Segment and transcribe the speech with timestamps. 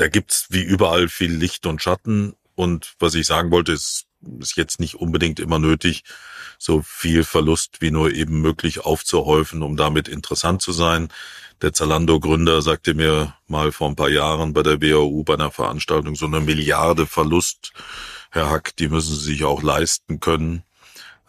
[0.00, 2.34] da gibt's wie überall viel Licht und Schatten.
[2.54, 4.06] Und was ich sagen wollte, ist,
[4.40, 6.04] ist jetzt nicht unbedingt immer nötig,
[6.58, 11.08] so viel Verlust wie nur eben möglich aufzuhäufen, um damit interessant zu sein.
[11.62, 16.16] Der Zalando-Gründer sagte mir mal vor ein paar Jahren bei der WHU bei einer Veranstaltung,
[16.16, 17.72] so eine Milliarde Verlust,
[18.30, 20.62] Herr Hack, die müssen Sie sich auch leisten können.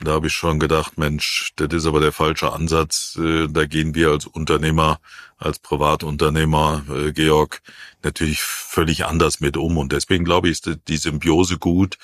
[0.03, 3.17] Da habe ich schon gedacht, Mensch, das ist aber der falsche Ansatz.
[3.21, 4.99] Äh, da gehen wir als Unternehmer,
[5.37, 7.61] als Privatunternehmer, äh, Georg,
[8.01, 9.77] natürlich völlig anders mit um.
[9.77, 11.97] Und deswegen glaube ich, ist die Symbiose gut.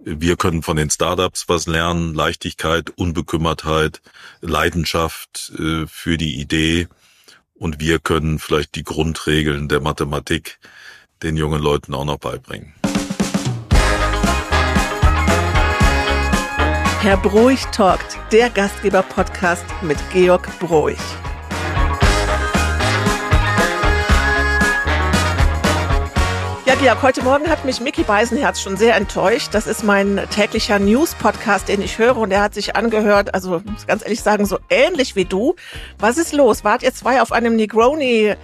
[0.00, 4.00] Wir können von den Startups was lernen, Leichtigkeit, Unbekümmertheit,
[4.40, 6.88] Leidenschaft äh, für die Idee.
[7.54, 10.58] Und wir können vielleicht die Grundregeln der Mathematik
[11.22, 12.74] den jungen Leuten auch noch beibringen.
[17.00, 20.98] Herr Broich talkt, der Gastgeber-Podcast mit Georg Broich.
[26.66, 29.50] Ja, Georg, heute Morgen hat mich Mickey Beisenherz schon sehr enttäuscht.
[29.52, 33.86] Das ist mein täglicher News-Podcast, den ich höre und er hat sich angehört, also muss
[33.86, 35.54] ganz ehrlich sagen, so ähnlich wie du.
[36.00, 36.64] Was ist los?
[36.64, 38.34] Wart ihr zwei auf einem Negroni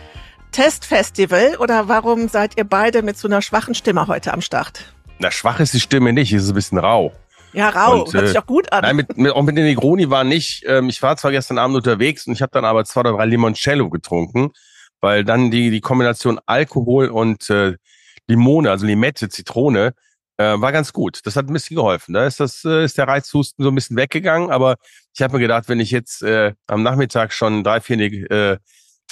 [0.53, 4.95] Testfestival oder warum seid ihr beide mit so einer schwachen Stimme heute am Start?
[5.19, 7.13] Na, schwach ist die Stimme nicht, ist ein bisschen rau.
[7.55, 8.83] Ja, rau, und, hört sich auch gut an.
[8.83, 10.65] Nein, mit, mit, auch mit den Negroni war nicht.
[10.67, 13.27] Ähm, ich war zwar gestern Abend unterwegs und ich habe dann aber zwei oder drei
[13.27, 14.51] Limoncello getrunken,
[15.01, 17.77] weil dann die, die Kombination Alkohol und äh,
[18.27, 19.95] Limone, also Limette, Zitrone,
[20.37, 21.21] äh, war ganz gut.
[21.25, 22.13] Das hat ein bisschen geholfen.
[22.13, 24.77] Da ist das äh, ist der Reizhusten so ein bisschen weggegangen, aber
[25.15, 28.59] ich habe mir gedacht, wenn ich jetzt äh, am Nachmittag schon drei, vier äh,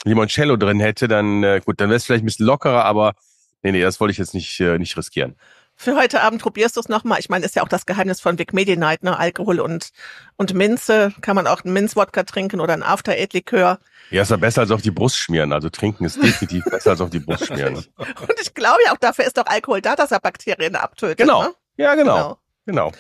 [0.04, 3.14] Limoncello drin hätte, dann äh, gut, dann wäre es vielleicht ein bisschen lockerer, aber
[3.62, 5.36] nee, nee, das wollte ich jetzt nicht, äh, nicht riskieren
[5.83, 7.19] für heute Abend probierst du es nochmal.
[7.19, 9.19] Ich meine, ist ja auch das Geheimnis von Vic Medi Night, ne?
[9.19, 9.91] Alkohol und,
[10.36, 11.12] und Minze.
[11.20, 13.78] Kann man auch einen Minzwodka trinken oder ein After-Eight-Likör.
[14.10, 15.53] Ja, ist ja besser als auf die Brust schmieren.
[15.53, 17.75] Also trinken ist definitiv besser als auf die Brust schmieren.
[17.97, 21.19] und ich glaube ja auch, dafür ist doch Alkohol da, dass er Bakterien abtötet.
[21.19, 21.42] Genau.
[21.42, 21.55] Ne?
[21.77, 22.14] Ja, genau.
[22.14, 22.38] genau.
[22.66, 22.92] Genau.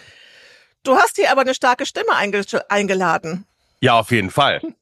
[0.82, 3.46] Du hast hier aber eine starke Stimme einge eingeladen.
[3.80, 4.60] Ja, auf jeden Fall.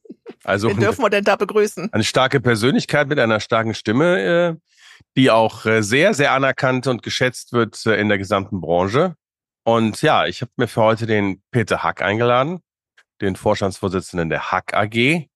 [0.45, 1.93] Also Wen dürfen wir denn da begrüßen?
[1.93, 4.21] Eine starke Persönlichkeit mit einer starken Stimme.
[4.21, 4.70] Äh,
[5.17, 9.17] die auch äh, sehr, sehr anerkannt und geschätzt wird äh, in der gesamten Branche.
[9.65, 12.61] Und ja, ich habe mir für heute den Peter Hack eingeladen,
[13.21, 15.27] den Vorstandsvorsitzenden der Hack AG.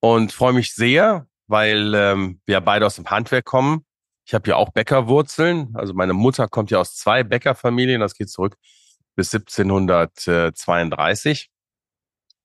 [0.00, 3.84] Und freue mich sehr, weil ähm, wir beide aus dem Handwerk kommen.
[4.24, 5.74] Ich habe ja auch Bäckerwurzeln.
[5.74, 8.00] Also meine Mutter kommt ja aus zwei Bäckerfamilien.
[8.00, 8.56] Das geht zurück
[9.14, 11.50] bis 1732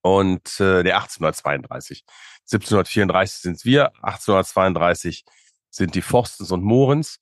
[0.02, 2.04] und äh, der 1832.
[2.52, 5.26] 1734 sind wir, 1832
[5.76, 7.18] sind die Forstens und Mohrens.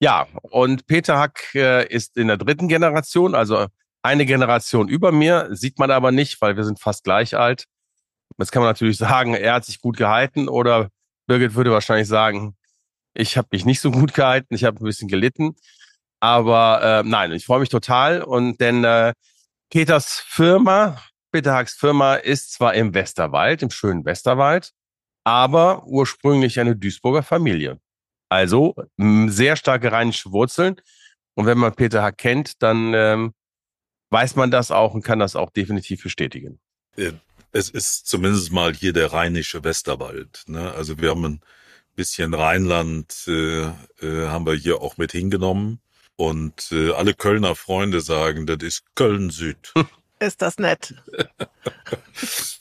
[0.00, 3.66] Ja, und Peter Hack äh, ist in der dritten Generation, also
[4.02, 7.66] eine Generation über mir, sieht man aber nicht, weil wir sind fast gleich alt.
[8.38, 10.88] Jetzt kann man natürlich sagen, er hat sich gut gehalten oder
[11.26, 12.56] Birgit würde wahrscheinlich sagen,
[13.14, 15.56] ich habe mich nicht so gut gehalten, ich habe ein bisschen gelitten.
[16.20, 19.12] Aber äh, nein, ich freue mich total und denn äh,
[19.70, 21.00] Peters Firma,
[21.32, 24.72] Peter Hacks Firma ist zwar im Westerwald, im schönen Westerwald,
[25.24, 27.78] aber ursprünglich eine Duisburger Familie.
[28.28, 28.74] Also
[29.26, 30.76] sehr starke rheinische Wurzeln.
[31.34, 33.32] Und wenn man Peter Hack kennt, dann ähm,
[34.10, 36.60] weiß man das auch und kann das auch definitiv bestätigen.
[37.52, 40.44] Es ist zumindest mal hier der rheinische Westerwald.
[40.46, 40.72] Ne?
[40.72, 41.40] Also wir haben ein
[41.96, 45.80] bisschen Rheinland, äh, äh, haben wir hier auch mit hingenommen.
[46.16, 49.72] Und äh, alle Kölner Freunde sagen, das ist Köln Süd.
[50.22, 50.94] Ist das nett.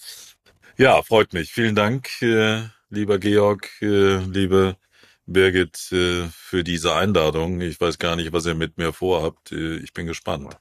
[0.80, 1.52] Ja, freut mich.
[1.52, 4.78] Vielen Dank, äh, lieber Georg, äh, liebe
[5.26, 7.60] Birgit, äh, für diese Einladung.
[7.60, 9.52] Ich weiß gar nicht, was ihr mit mir vorhabt.
[9.52, 10.58] Äh, ich bin gespannt.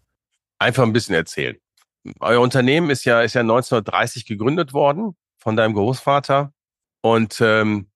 [0.58, 1.56] Einfach ein bisschen erzählen.
[2.18, 6.52] Euer Unternehmen ist ja, ist ja 1930 gegründet worden von deinem Großvater.
[7.00, 7.88] Und ähm,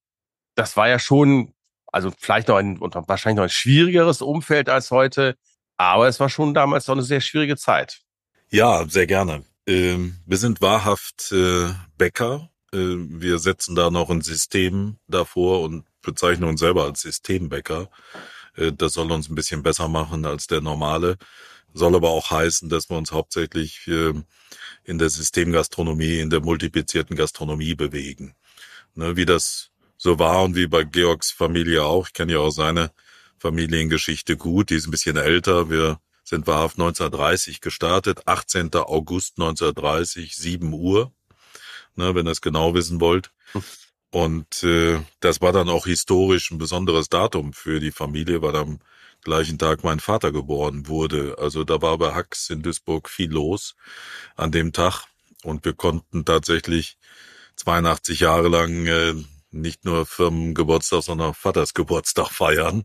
[0.55, 1.55] das war ja schon,
[1.89, 5.37] also vielleicht noch ein, und wahrscheinlich noch ein schwierigeres Umfeld als heute.
[5.77, 8.03] Aber es war schon damals noch eine sehr schwierige Zeit.
[8.49, 9.45] Ja, sehr gerne.
[9.67, 12.51] Ähm, wir sind wahrhaft äh, Bäcker.
[12.73, 17.91] Äh, wir setzen da noch ein System davor und bezeichnen uns selber als Systembäcker.
[18.57, 21.17] Äh, das soll uns ein bisschen besser machen als der normale.
[21.75, 24.13] Soll aber auch heißen, dass wir uns hauptsächlich äh,
[24.85, 28.35] in der Systemgastronomie, in der multiplizierten Gastronomie bewegen.
[28.95, 32.09] Ne, wie das so war und wie bei Georgs Familie auch.
[32.09, 32.91] Ich kenne ja auch seine
[33.39, 34.71] Familiengeschichte gut.
[34.71, 35.71] Die ist ein bisschen älter.
[35.71, 36.01] Wir
[36.33, 38.75] sind wahrhaft 1930 gestartet, 18.
[38.75, 41.13] August 1930, 7 Uhr,
[41.95, 43.31] ne, wenn ihr es genau wissen wollt.
[44.11, 48.79] Und äh, das war dann auch historisch ein besonderes Datum für die Familie, weil am
[49.23, 51.37] gleichen Tag mein Vater geboren wurde.
[51.39, 53.77] Also da war bei Hacks in Duisburg viel los
[54.35, 55.05] an dem Tag
[55.43, 56.97] und wir konnten tatsächlich
[57.57, 59.15] 82 Jahre lang äh,
[59.53, 62.85] nicht nur Firmengeburtstag, sondern Vatersgeburtstag feiern.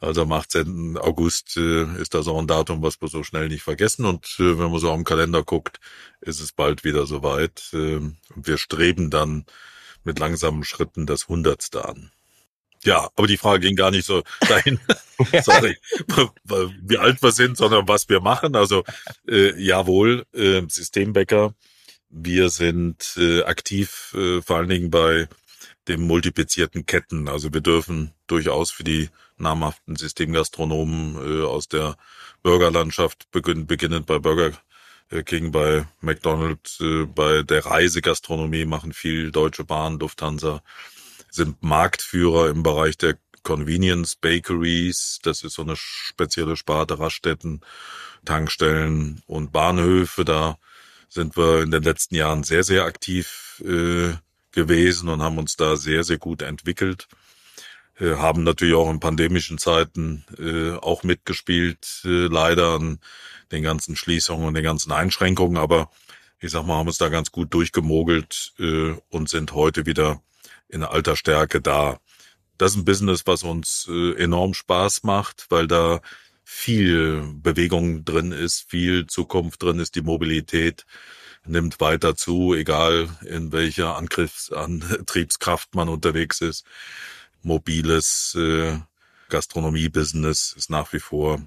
[0.00, 0.98] Also am 18.
[0.98, 4.04] August äh, ist das auch ein Datum, was wir so schnell nicht vergessen.
[4.04, 5.80] Und äh, wenn man so am Kalender guckt,
[6.20, 7.70] ist es bald wieder soweit.
[7.72, 8.00] Äh,
[8.34, 9.44] wir streben dann
[10.04, 12.10] mit langsamen Schritten das Hundertste an.
[12.82, 14.80] Ja, aber die Frage ging gar nicht so dahin,
[15.42, 15.76] sorry,
[16.82, 18.56] wie alt wir sind, sondern was wir machen.
[18.56, 18.84] Also
[19.28, 21.54] äh, jawohl, äh, Systembäcker.
[22.08, 25.28] Wir sind äh, aktiv äh, vor allen Dingen bei
[25.90, 27.28] den multiplizierten Ketten.
[27.28, 31.96] Also wir dürfen durchaus für die namhaften Systemgastronomen äh, aus der
[32.42, 34.52] Burgerlandschaft beginnen, beginnend bei Burger
[35.24, 40.62] King, bei McDonald's, äh, bei der Reisegastronomie machen viel Deutsche Bahn, Lufthansa,
[41.30, 45.18] sind Marktführer im Bereich der Convenience Bakeries.
[45.22, 47.62] Das ist so eine spezielle Sparte Raststätten,
[48.24, 50.24] Tankstellen und Bahnhöfe.
[50.24, 50.58] Da
[51.08, 54.12] sind wir in den letzten Jahren sehr, sehr aktiv äh,
[54.52, 57.08] gewesen und haben uns da sehr, sehr gut entwickelt.
[57.98, 62.98] Äh, haben natürlich auch in pandemischen Zeiten äh, auch mitgespielt, äh, leider an
[63.52, 65.90] den ganzen Schließungen und den ganzen Einschränkungen, aber
[66.40, 70.22] ich sag mal, haben uns da ganz gut durchgemogelt äh, und sind heute wieder
[70.68, 72.00] in alter Stärke da.
[72.56, 76.00] Das ist ein Business, was uns äh, enorm Spaß macht, weil da
[76.44, 80.84] viel Bewegung drin ist, viel Zukunft drin ist, die Mobilität
[81.46, 86.64] nimmt weiter zu, egal in welcher Angriffsantriebskraft man unterwegs ist.
[87.42, 88.78] Mobiles äh,
[89.28, 91.40] Gastronomie-Business ist nach wie vor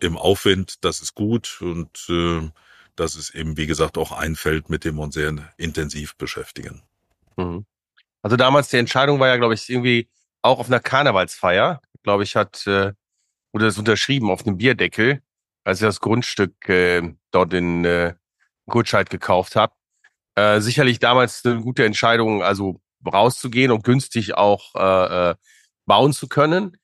[0.00, 0.84] im Aufwind.
[0.84, 2.48] Das ist gut und äh,
[2.96, 6.82] das ist eben, wie gesagt, auch ein Feld, mit dem wir uns sehr intensiv beschäftigen.
[7.36, 7.66] Mhm.
[8.22, 10.08] Also damals die Entscheidung war ja, glaube ich, irgendwie
[10.42, 12.92] auch auf einer Karnevalsfeier, glaube ich, hat äh,
[13.52, 15.22] wurde das unterschrieben auf einem Bierdeckel,
[15.64, 18.14] als ich das Grundstück äh, dort in äh,
[18.66, 19.72] Goodscheid gekauft habe.
[20.36, 25.34] Äh, sicherlich damals eine gute Entscheidung, also rauszugehen und günstig auch äh, äh,
[25.86, 26.76] bauen zu können.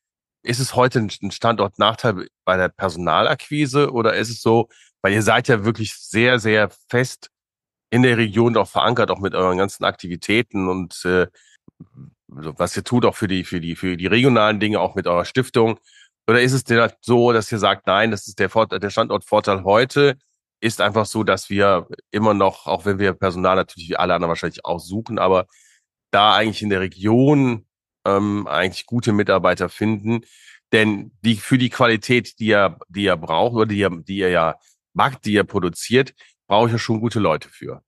[0.42, 4.68] Ist es heute ein Standortnachteil bei der Personalakquise oder ist es so,
[5.02, 7.30] weil ihr seid ja wirklich sehr, sehr fest
[7.90, 11.26] in der Region auch verankert, auch mit euren ganzen Aktivitäten und äh,
[12.28, 15.26] was ihr tut auch für die, für die, für die regionalen Dinge, auch mit eurer
[15.26, 15.78] Stiftung.
[16.26, 19.64] Oder ist es denn so, dass ihr sagt, nein, das ist der, Vorteil, der Standortvorteil
[19.64, 20.16] heute,
[20.62, 24.30] ist einfach so, dass wir immer noch, auch wenn wir Personal natürlich wie alle anderen
[24.30, 25.46] wahrscheinlich auch suchen, aber
[26.12, 27.66] da eigentlich in der Region
[28.06, 30.20] ähm, eigentlich gute Mitarbeiter finden.
[30.72, 34.30] Denn die für die Qualität, die ihr, die ihr braucht oder die ihr, die ihr
[34.30, 34.56] ja
[34.94, 36.14] macht, die ihr produziert,
[36.46, 37.82] brauche ich ja schon gute Leute für.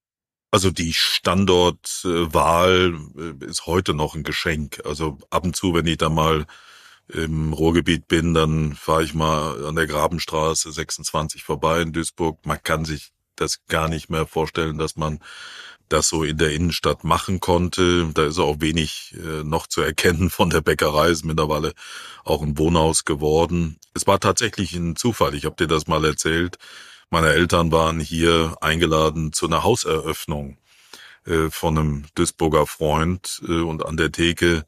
[0.51, 4.81] Also die Standortwahl äh, ist heute noch ein Geschenk.
[4.85, 6.45] Also ab und zu, wenn ich da mal
[7.09, 12.39] im Ruhrgebiet bin, dann fahre ich mal an der Grabenstraße 26 vorbei in Duisburg.
[12.47, 15.19] Man kann sich das gar nicht mehr vorstellen, dass man
[15.89, 18.11] das so in der Innenstadt machen konnte.
[18.15, 21.75] Da ist auch wenig äh, noch zu erkennen von der Bäckerei, ist mittlerweile
[22.25, 23.79] auch ein Wohnhaus geworden.
[23.93, 26.59] Es war tatsächlich ein Zufall, ich habe dir das mal erzählt.
[27.11, 30.57] Meine Eltern waren hier eingeladen zu einer Hauseröffnung
[31.27, 34.65] äh, von einem Duisburger Freund äh, und an der Theke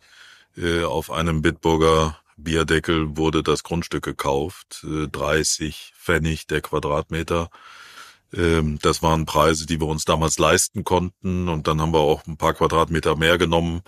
[0.57, 7.51] äh, auf einem Bitburger Bierdeckel wurde das Grundstück gekauft, 30 äh, Pfennig der Quadratmeter.
[8.33, 12.27] Ähm, das waren Preise, die wir uns damals leisten konnten und dann haben wir auch
[12.27, 13.83] ein paar Quadratmeter mehr genommen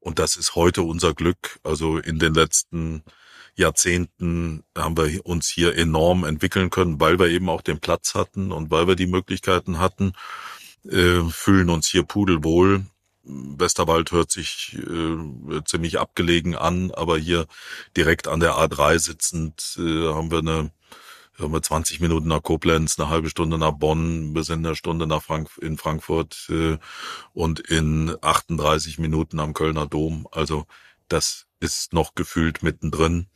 [0.00, 1.58] und das ist heute unser Glück.
[1.64, 3.02] Also in den letzten
[3.56, 8.52] Jahrzehnten haben wir uns hier enorm entwickeln können, weil wir eben auch den Platz hatten
[8.52, 10.12] und weil wir die Möglichkeiten hatten,
[10.84, 12.86] äh, fühlen uns hier pudelwohl
[13.28, 17.46] Westerwald hört sich äh, ziemlich abgelegen an, aber hier
[17.96, 20.70] direkt an der A3 sitzend äh, haben wir eine
[21.38, 25.06] haben wir 20 Minuten nach Koblenz, eine halbe Stunde nach Bonn, wir sind eine Stunde
[25.06, 26.78] nach Frank in Frankfurt äh,
[27.32, 30.26] und in 38 Minuten am Kölner Dom.
[30.32, 30.66] Also
[31.06, 33.28] das ist noch gefühlt mittendrin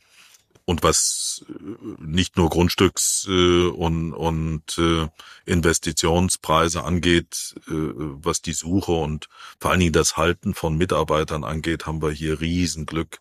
[0.65, 1.53] und was äh,
[1.99, 5.07] nicht nur Grundstücks äh, und, und äh,
[5.45, 9.27] Investitionspreise angeht, äh, was die Suche und
[9.59, 13.19] vor allen Dingen das Halten von Mitarbeitern angeht, haben wir hier Riesenglück.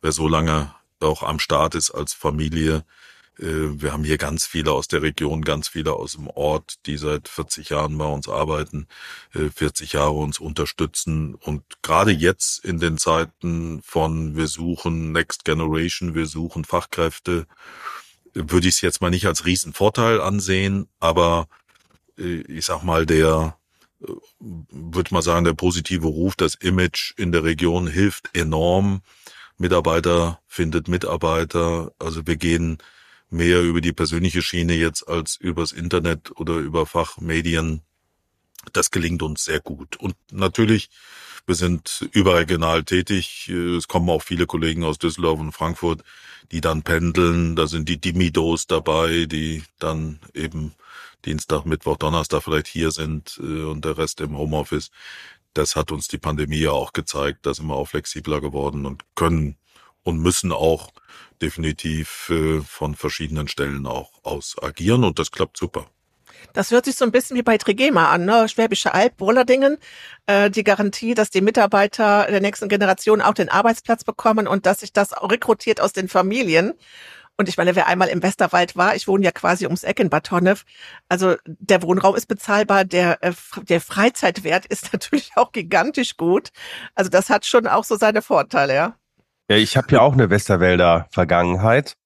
[0.00, 2.84] Wer so lange auch am Start ist als Familie,
[3.42, 7.26] wir haben hier ganz viele aus der Region, ganz viele aus dem Ort, die seit
[7.26, 8.86] 40 Jahren bei uns arbeiten,
[9.32, 11.34] 40 äh, Jahre uns unterstützen.
[11.34, 17.46] Und gerade jetzt in den Zeiten von wir suchen Next Generation, wir suchen Fachkräfte,
[18.34, 21.48] würde ich es jetzt mal nicht als Riesenvorteil ansehen, aber
[22.18, 23.56] äh, ich sag mal, der
[24.70, 29.02] würde mal sagen, der positive Ruf, das Image in der Region hilft enorm.
[29.58, 31.92] Mitarbeiter findet Mitarbeiter.
[31.98, 32.78] Also wir gehen
[33.30, 37.82] mehr über die persönliche Schiene jetzt als übers Internet oder über Fachmedien.
[38.72, 39.96] Das gelingt uns sehr gut.
[39.96, 40.90] Und natürlich,
[41.46, 43.48] wir sind überregional tätig.
[43.48, 46.02] Es kommen auch viele Kollegen aus Düsseldorf und Frankfurt,
[46.52, 47.56] die dann pendeln.
[47.56, 50.74] Da sind die Dimidos dabei, die dann eben
[51.24, 54.90] Dienstag, Mittwoch, Donnerstag vielleicht hier sind äh, und der Rest im Homeoffice.
[55.54, 57.40] Das hat uns die Pandemie ja auch gezeigt.
[57.46, 59.56] Da sind wir auch flexibler geworden und können
[60.02, 60.90] und müssen auch
[61.40, 65.86] definitiv äh, von verschiedenen Stellen auch aus agieren und das klappt super.
[66.52, 68.48] Das hört sich so ein bisschen wie bei Trigema an, ne?
[68.48, 69.78] Schwäbische Alb, Wohlerdingen.
[70.26, 74.80] Äh, die Garantie, dass die Mitarbeiter der nächsten Generation auch den Arbeitsplatz bekommen und dass
[74.80, 76.74] sich das rekrutiert aus den Familien.
[77.36, 80.10] Und ich meine, wer einmal im Westerwald war, ich wohne ja quasi ums Eck in
[80.10, 80.66] Bad Honnef,
[81.08, 86.50] also der Wohnraum ist bezahlbar, der, äh, der Freizeitwert ist natürlich auch gigantisch gut.
[86.94, 88.96] Also das hat schon auch so seine Vorteile, ja.
[89.50, 91.96] Ja, ich habe ja auch eine Westerwälder Vergangenheit.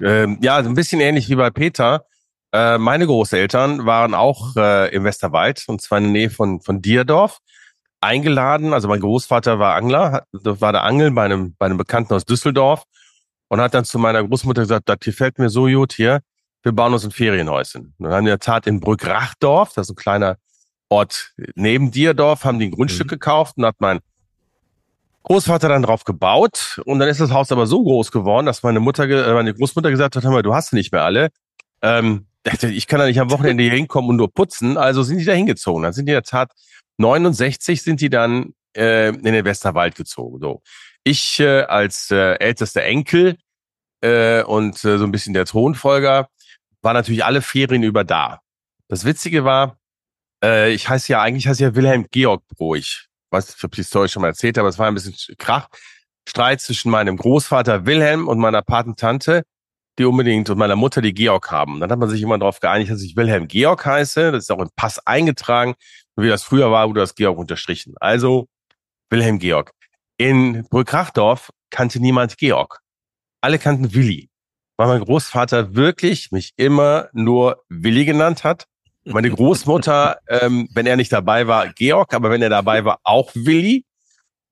[0.00, 2.06] Ähm, ja, ein bisschen ähnlich wie bei Peter.
[2.50, 6.80] Äh, meine Großeltern waren auch äh, im Westerwald, und zwar in der Nähe von, von
[6.80, 7.40] Dierdorf,
[8.00, 8.72] eingeladen.
[8.72, 12.24] Also mein Großvater war Angler, hat, war der Angeln bei einem, bei einem Bekannten aus
[12.24, 12.84] Düsseldorf
[13.48, 16.20] und hat dann zu meiner Großmutter gesagt, das gefällt mir so gut hier,
[16.62, 17.94] wir bauen uns ein Ferienhäuschen.
[17.98, 20.38] Und dann haben wir in der Tat in Brückrachdorf, das ist ein kleiner
[20.88, 23.10] Ort neben Dierdorf, haben die ein Grundstück mhm.
[23.10, 24.00] gekauft und hat mein
[25.28, 28.80] Großvater dann drauf gebaut und dann ist das Haus aber so groß geworden, dass meine
[28.80, 31.28] Mutter, äh, meine Großmutter gesagt hat, hör mal, du hast nicht mehr alle.
[31.82, 32.26] Ähm,
[32.62, 34.78] ich kann da nicht am Wochenende hier hinkommen und nur putzen.
[34.78, 35.82] Also sind die da hingezogen.
[35.82, 36.52] Dann sind die in der Tat
[36.96, 40.40] 69 sind die dann äh, in den Westerwald gezogen.
[40.40, 40.62] So.
[41.04, 43.36] Ich äh, als äh, ältester Enkel
[44.00, 46.30] äh, und äh, so ein bisschen der Thronfolger
[46.80, 48.40] war natürlich alle Ferien über da.
[48.88, 49.78] Das Witzige war,
[50.42, 53.82] äh, ich heiße ja eigentlich heiße ja Wilhelm Georg Broich weiß nicht, ob ich die
[53.84, 55.68] Story schon mal erzählt habe, es war ein bisschen Krach.
[56.28, 59.44] Streit zwischen meinem Großvater Wilhelm und meiner Patentante,
[59.98, 61.80] die unbedingt und meiner Mutter, die Georg haben.
[61.80, 64.32] Dann hat man sich immer darauf geeinigt, dass ich Wilhelm Georg heiße.
[64.32, 65.74] Das ist auch im Pass eingetragen.
[66.16, 67.94] Wie das früher war, wurde das Georg unterstrichen.
[67.98, 68.46] Also
[69.10, 69.72] Wilhelm Georg.
[70.18, 72.80] In Brückrachdorf kannte niemand Georg.
[73.40, 74.28] Alle kannten Willi.
[74.76, 78.66] Weil mein Großvater wirklich mich immer nur Willi genannt hat
[79.12, 83.30] meine Großmutter, ähm, wenn er nicht dabei war, Georg, aber wenn er dabei war, auch
[83.34, 83.84] Willi.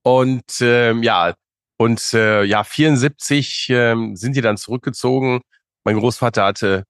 [0.02, 1.34] Und ähm, ja,
[1.78, 5.40] und äh, ja, 74 ähm, sind die dann zurückgezogen.
[5.84, 6.84] Mein Großvater hatte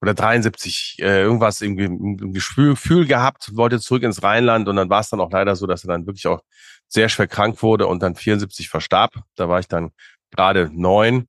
[0.00, 5.00] oder 73 äh, irgendwas irgendwie ein Gefühl gehabt, wollte zurück ins Rheinland und dann war
[5.00, 6.42] es dann auch leider so, dass er dann wirklich auch
[6.88, 9.14] sehr schwer krank wurde und dann 74 verstarb.
[9.36, 9.92] Da war ich dann
[10.30, 11.28] gerade neun.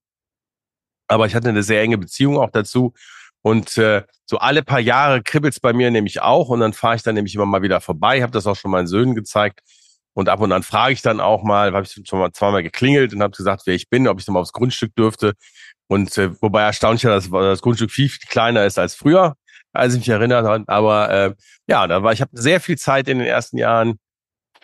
[1.07, 2.93] Aber ich hatte eine sehr enge Beziehung auch dazu
[3.43, 7.03] und äh, so alle paar Jahre kribbelt's bei mir nämlich auch und dann fahre ich
[7.03, 9.59] dann nämlich immer mal wieder vorbei, habe das auch schon meinen Söhnen gezeigt.
[10.13, 13.13] Und ab und an frage ich dann auch mal, habe ich schon mal zweimal geklingelt
[13.13, 15.33] und habe gesagt, wer ich bin, ob ich noch mal aufs Grundstück dürfte.
[15.87, 19.35] Und äh, wobei erstaunlich dass das Grundstück viel, viel kleiner ist als früher,
[19.73, 20.63] als ich mich erinnere.
[20.67, 21.35] Aber äh,
[21.67, 23.99] ja, da war ich habe sehr viel Zeit in den ersten Jahren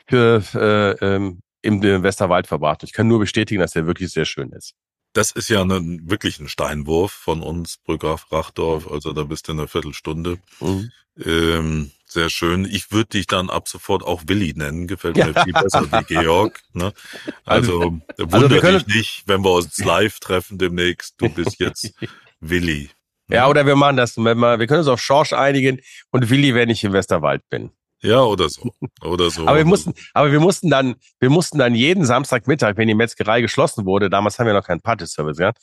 [0.07, 2.83] für äh, ähm, im Westerwald verbracht.
[2.83, 4.73] Ich kann nur bestätigen, dass der wirklich sehr schön ist.
[5.13, 8.87] Das ist ja ein, wirklich ein Steinwurf von uns, Brügger Rachdorf.
[8.89, 10.37] Also da bist du in einer Viertelstunde.
[10.59, 10.91] Mhm.
[11.25, 12.65] Ähm, sehr schön.
[12.65, 14.87] Ich würde dich dann ab sofort auch Willi nennen.
[14.87, 16.61] Gefällt mir viel besser wie Georg.
[16.73, 16.93] Ne?
[17.45, 21.15] Also, also wundert also dich nicht, wenn wir uns live treffen demnächst.
[21.17, 21.93] Du bist jetzt
[22.39, 22.89] Willi.
[23.29, 26.83] Ja, oder wir machen das, wir können uns auf Schorsch einigen und Willi, wenn ich
[26.83, 27.69] im Westerwald bin.
[28.01, 28.71] Ja, oder so.
[29.03, 29.45] Oder so.
[29.45, 33.41] aber wir mussten, aber wir mussten dann, wir mussten dann jeden Samstagmittag, wenn die Metzgerei
[33.41, 35.59] geschlossen wurde, damals haben wir noch keinen Partyservice gehabt,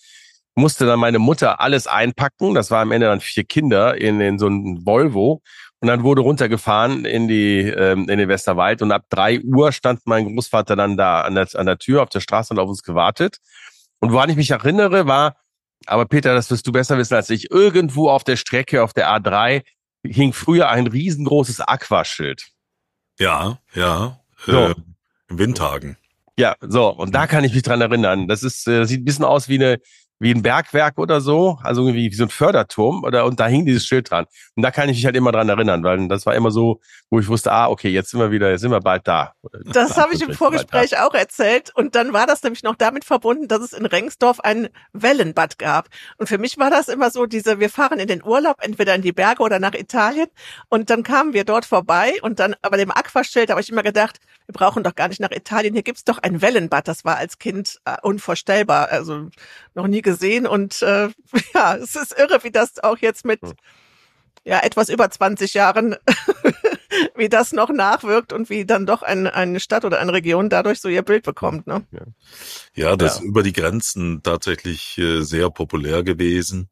[0.54, 2.54] musste dann meine Mutter alles einpacken.
[2.54, 5.42] Das war am Ende dann vier Kinder in, in so ein Volvo.
[5.80, 8.80] Und dann wurde runtergefahren in die, ähm, in den Westerwald.
[8.80, 12.08] Und ab drei Uhr stand mein Großvater dann da an der, an der Tür auf
[12.08, 13.38] der Straße und auf uns gewartet.
[14.00, 15.36] Und woran ich mich erinnere, war,
[15.86, 19.10] aber Peter, das wirst du besser wissen als ich, irgendwo auf der Strecke, auf der
[19.10, 19.62] A3,
[20.12, 22.48] hing früher ein riesengroßes Aquaschild.
[23.18, 24.20] Ja, ja.
[24.44, 24.68] So.
[24.68, 24.74] Äh,
[25.28, 25.96] in Windhagen.
[26.38, 28.28] Ja, so, und da kann ich mich dran erinnern.
[28.28, 29.80] Das ist, äh, sieht ein bisschen aus wie eine,
[30.18, 33.66] wie ein Bergwerk oder so, also irgendwie wie so ein Förderturm oder und da hing
[33.66, 34.26] dieses Schild dran.
[34.54, 36.80] Und da kann ich mich halt immer dran erinnern, weil das war immer so,
[37.10, 39.32] wo ich wusste, ah, okay, jetzt sind wir wieder, jetzt sind wir bald da.
[39.66, 43.46] Das habe ich im Vorgespräch auch erzählt und dann war das nämlich noch damit verbunden,
[43.48, 45.88] dass es in Rengsdorf ein Wellenbad gab.
[46.16, 49.02] Und für mich war das immer so, diese, wir fahren in den Urlaub, entweder in
[49.02, 50.28] die Berge oder nach Italien
[50.68, 54.18] und dann kamen wir dort vorbei und dann, aber dem Aquaschild habe ich immer gedacht,
[54.46, 56.86] wir brauchen doch gar nicht nach Italien, hier gibt's doch ein Wellenbad.
[56.86, 59.28] Das war als Kind äh, unvorstellbar, also
[59.74, 60.46] noch nie gesehen.
[60.46, 61.08] Und äh,
[61.54, 63.54] ja, es ist irre, wie das auch jetzt mit hm.
[64.44, 65.96] ja etwas über 20 Jahren,
[67.16, 70.80] wie das noch nachwirkt und wie dann doch ein, eine Stadt oder eine Region dadurch
[70.80, 71.66] so ihr Bild bekommt.
[71.66, 71.84] Ne?
[72.74, 73.24] Ja, das ja.
[73.24, 76.68] über die Grenzen tatsächlich äh, sehr populär gewesen.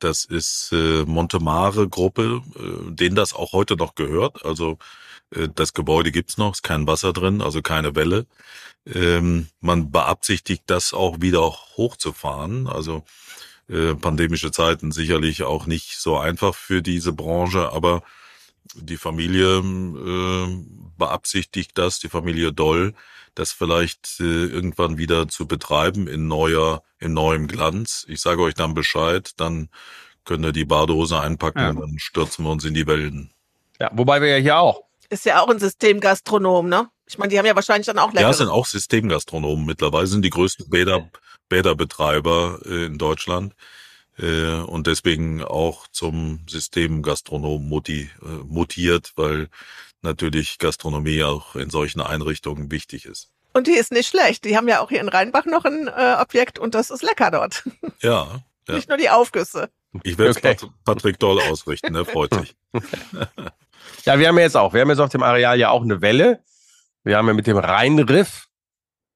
[0.00, 4.44] Das ist äh, Montemare Gruppe, äh, denen das auch heute noch gehört.
[4.44, 4.78] Also
[5.30, 8.26] das Gebäude gibt's noch, ist kein Wasser drin, also keine Welle.
[8.86, 12.66] Ähm, man beabsichtigt, das auch wieder hochzufahren.
[12.66, 13.04] Also
[13.68, 18.02] äh, pandemische Zeiten sicherlich auch nicht so einfach für diese Branche, aber
[18.74, 20.64] die Familie äh,
[20.98, 22.94] beabsichtigt das, die Familie Doll,
[23.34, 28.04] das vielleicht äh, irgendwann wieder zu betreiben in neuer, in neuem Glanz.
[28.08, 29.68] Ich sage euch dann Bescheid, dann
[30.24, 31.70] könnt ihr die Badehose einpacken ja.
[31.70, 33.30] und dann stürzen wir uns in die Wellen.
[33.80, 34.82] Ja, wobei wir ja hier auch.
[35.10, 36.90] Ist ja auch ein Systemgastronom, ne?
[37.06, 38.26] Ich meine, die haben ja wahrscheinlich dann auch lecker.
[38.26, 41.10] Ja, sind auch Systemgastronomen mittlerweile, sind die größten Bäder,
[41.48, 43.54] Bäderbetreiber in Deutschland
[44.18, 49.48] äh, und deswegen auch zum Systemgastronom muti, äh, mutiert, weil
[50.02, 53.30] natürlich Gastronomie auch in solchen Einrichtungen wichtig ist.
[53.52, 54.44] Und die ist nicht schlecht.
[54.44, 57.30] Die haben ja auch hier in Rheinbach noch ein äh, Objekt und das ist lecker
[57.30, 57.64] dort.
[58.00, 58.42] Ja.
[58.68, 58.74] ja.
[58.74, 59.70] Nicht nur die Aufgüsse.
[60.02, 60.56] Ich werde es okay.
[60.84, 62.56] Patrick Doll ausrichten, er freut sich.
[64.04, 66.42] ja, wir haben jetzt auch, wir haben jetzt auf dem Areal ja auch eine Welle.
[67.02, 68.46] Wir haben ja mit dem Rheinriff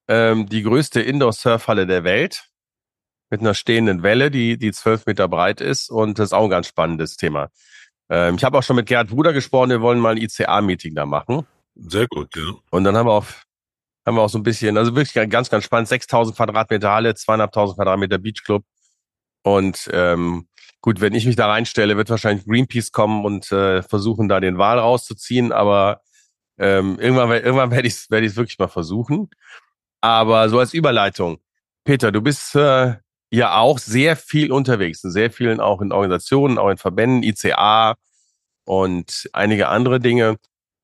[0.07, 2.49] ähm, die größte Indoor-Surfhalle der Welt
[3.29, 5.89] mit einer stehenden Welle, die, die zwölf Meter breit ist.
[5.89, 7.49] Und das ist auch ein ganz spannendes Thema.
[8.09, 11.05] Ähm, ich habe auch schon mit Gerhard Bruder gesprochen, wir wollen mal ein ICA-Meeting da
[11.05, 11.45] machen.
[11.75, 12.53] Sehr gut, ja.
[12.71, 13.25] Und dann haben wir auch,
[14.05, 17.75] haben wir auch so ein bisschen, also wirklich ganz, ganz spannend, 6000 Quadratmeter Halle, 2.500
[17.75, 18.65] Quadratmeter Beachclub.
[19.43, 20.47] Und ähm,
[20.81, 24.57] gut, wenn ich mich da reinstelle, wird wahrscheinlich Greenpeace kommen und äh, versuchen, da den
[24.57, 25.51] Wahl rauszuziehen.
[25.51, 26.01] Aber
[26.57, 29.29] ähm, irgendwann, irgendwann werde ich es werd wirklich mal versuchen.
[30.01, 31.39] Aber so als Überleitung.
[31.83, 32.95] Peter, du bist äh,
[33.31, 37.95] ja auch sehr viel unterwegs, sehr vielen auch in Organisationen, auch in Verbänden, ICA
[38.65, 40.37] und einige andere Dinge.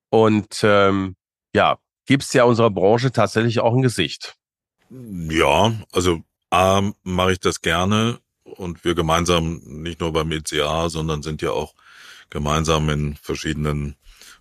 [0.10, 1.16] Und ähm,
[1.54, 4.36] ja, gibt's ja unserer Branche tatsächlich auch ein Gesicht.
[4.90, 6.22] Ja, also
[6.52, 8.20] A, mache ich das gerne
[8.57, 11.74] und wir gemeinsam nicht nur beim ICA, sondern sind ja auch
[12.29, 13.95] gemeinsam in verschiedenen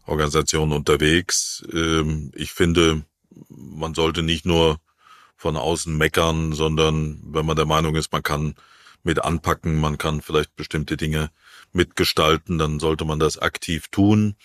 [0.07, 1.65] Organisationen unterwegs.
[1.73, 3.05] Ähm, ich finde,
[3.49, 4.79] man sollte nicht nur
[5.37, 8.55] von außen meckern, sondern wenn man der Meinung ist, man kann
[9.03, 11.31] mit anpacken, man kann vielleicht bestimmte Dinge
[11.73, 14.37] mitgestalten, dann sollte man das aktiv tun.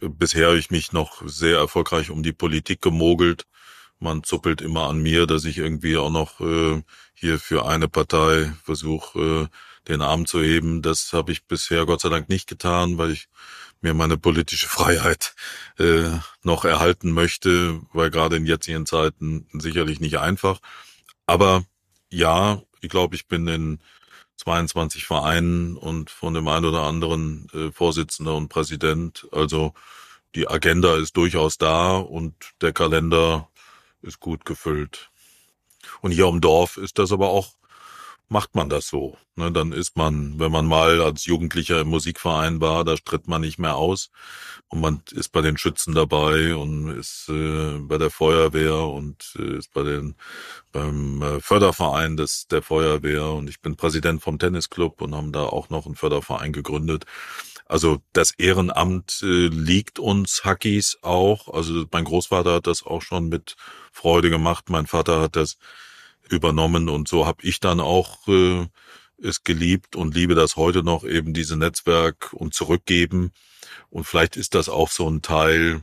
[0.00, 3.46] Bisher habe ich mich noch sehr erfolgreich um die Politik gemogelt.
[4.00, 6.82] Man zuppelt immer an mir, dass ich irgendwie auch noch äh,
[7.24, 10.82] hier für eine Partei versuche, äh, den Arm zu heben.
[10.82, 13.28] Das habe ich bisher Gott sei Dank nicht getan, weil ich
[13.80, 15.34] mir meine politische Freiheit
[15.78, 16.10] äh,
[16.42, 20.60] noch erhalten möchte, weil gerade in jetzigen Zeiten sicherlich nicht einfach.
[21.24, 21.64] Aber
[22.10, 23.78] ja, ich glaube, ich bin in
[24.36, 29.26] 22 Vereinen und von dem einen oder anderen äh, Vorsitzender und Präsident.
[29.32, 29.72] Also
[30.34, 33.48] die Agenda ist durchaus da und der Kalender
[34.02, 35.10] ist gut gefüllt.
[36.04, 37.54] Und hier im Dorf ist das aber auch
[38.28, 39.16] macht man das so.
[39.36, 43.40] Ne, dann ist man, wenn man mal als Jugendlicher im Musikverein war, da tritt man
[43.40, 44.10] nicht mehr aus
[44.68, 49.56] und man ist bei den Schützen dabei und ist äh, bei der Feuerwehr und äh,
[49.56, 50.14] ist bei den
[50.72, 55.44] beim äh, Förderverein des der Feuerwehr und ich bin Präsident vom Tennisclub und haben da
[55.44, 57.06] auch noch einen Förderverein gegründet.
[57.66, 61.48] Also das Ehrenamt äh, liegt uns Hackies auch.
[61.52, 63.56] Also mein Großvater hat das auch schon mit
[63.90, 64.68] Freude gemacht.
[64.68, 65.56] Mein Vater hat das
[66.28, 68.66] übernommen und so habe ich dann auch äh,
[69.22, 73.32] es geliebt und liebe das heute noch eben diese Netzwerk und zurückgeben
[73.90, 75.82] und vielleicht ist das auch so ein Teil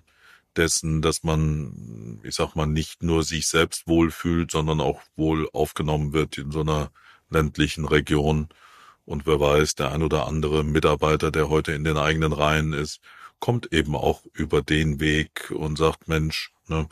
[0.55, 6.13] dessen, dass man, ich sag mal, nicht nur sich selbst wohlfühlt, sondern auch wohl aufgenommen
[6.13, 6.91] wird in so einer
[7.29, 8.49] ländlichen Region.
[9.05, 12.99] Und wer weiß, der ein oder andere Mitarbeiter, der heute in den eigenen Reihen ist,
[13.39, 16.87] kommt eben auch über den Weg und sagt, Mensch, ne,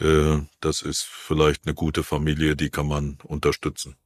[0.00, 3.96] äh, das ist vielleicht eine gute Familie, die kann man unterstützen.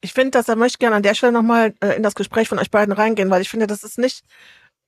[0.00, 2.58] Ich finde, dass er möchte gerne an der Stelle nochmal äh, in das Gespräch von
[2.58, 4.24] euch beiden reingehen, weil ich finde, das ist nicht,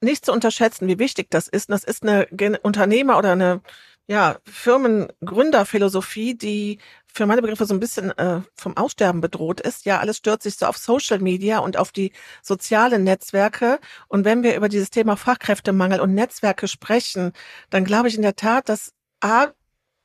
[0.01, 1.68] nicht zu unterschätzen, wie wichtig das ist.
[1.68, 2.29] Und das ist eine
[2.62, 3.62] Unternehmer oder eine
[4.09, 6.79] ja, Firmengründerphilosophie, die
[7.12, 9.85] für meine Begriffe so ein bisschen äh, vom Aussterben bedroht ist.
[9.85, 13.79] Ja, alles stürzt sich so auf Social Media und auf die sozialen Netzwerke.
[14.09, 17.33] Und wenn wir über dieses Thema Fachkräftemangel und Netzwerke sprechen,
[17.68, 19.49] dann glaube ich in der Tat, dass A,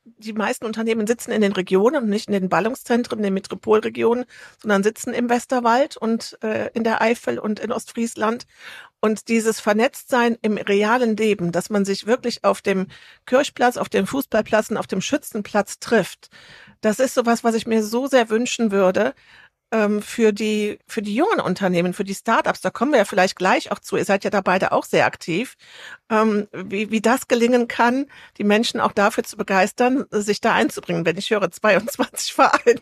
[0.04, 4.26] die meisten Unternehmen sitzen in den Regionen und nicht in den Ballungszentren, in den Metropolregionen,
[4.60, 8.46] sondern sitzen im Westerwald und äh, in der Eifel und in Ostfriesland.
[9.00, 12.86] Und dieses Vernetztsein im realen Leben, dass man sich wirklich auf dem
[13.26, 16.30] Kirchplatz, auf dem Fußballplatz und auf dem Schützenplatz trifft,
[16.80, 19.14] das ist sowas, was ich mir so sehr wünschen würde,
[19.74, 22.60] ähm, für die für die jungen Unternehmen, für die Startups.
[22.60, 23.96] Da kommen wir ja vielleicht gleich auch zu.
[23.96, 25.56] Ihr seid ja da beide auch sehr aktiv.
[26.08, 28.06] Ähm, wie, wie das gelingen kann,
[28.38, 31.04] die Menschen auch dafür zu begeistern, sich da einzubringen.
[31.04, 32.80] Wenn ich höre 22 Vereine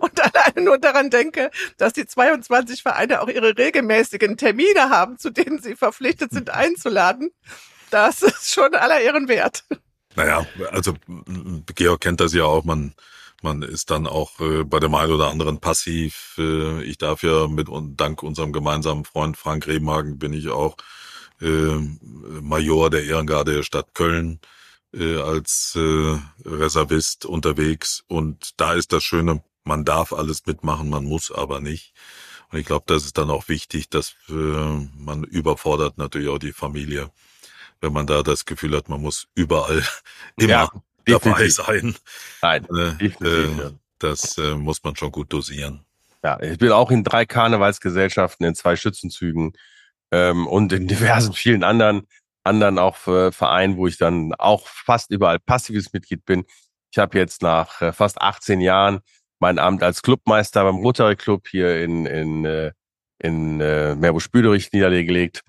[0.00, 5.30] und alleine nur daran denke, dass die 22 Vereine auch ihre regelmäßigen Termine haben, zu
[5.30, 7.30] denen sie verpflichtet sind einzuladen,
[7.90, 9.64] das ist schon aller Ehren wert.
[10.14, 10.94] Naja, also
[11.74, 12.94] Georg kennt das ja auch, man
[13.44, 16.34] man ist dann auch äh, bei dem einen oder anderen passiv.
[16.38, 20.76] Äh, ich darf ja mit und dank unserem gemeinsamen Freund Frank Rehmagen bin ich auch
[21.40, 21.76] äh,
[22.40, 24.40] Major der Ehrengarde der Stadt Köln
[24.92, 28.02] äh, als äh, Reservist unterwegs.
[28.08, 31.92] Und da ist das Schöne, man darf alles mitmachen, man muss aber nicht.
[32.50, 36.52] Und ich glaube, das ist dann auch wichtig, dass äh, man überfordert natürlich auch die
[36.52, 37.10] Familie,
[37.80, 39.86] wenn man da das Gefühl hat, man muss überall
[40.36, 40.70] immer ja
[41.04, 41.94] dabei sein.
[42.42, 45.84] Nein, äh, äh, das äh, muss man schon gut dosieren.
[46.22, 49.52] Ja, ich bin auch in drei Karnevalsgesellschaften, in zwei Schützenzügen
[50.10, 52.06] ähm, und in diversen vielen anderen
[52.44, 56.44] anderen auch äh, Vereinen, wo ich dann auch fast überall passives Mitglied bin.
[56.92, 59.00] Ich habe jetzt nach äh, fast 18 Jahren
[59.40, 62.72] mein Amt als Clubmeister beim Rotary Club hier in in äh,
[63.18, 65.42] in äh, Meerbusch-Büderich niedergelegt,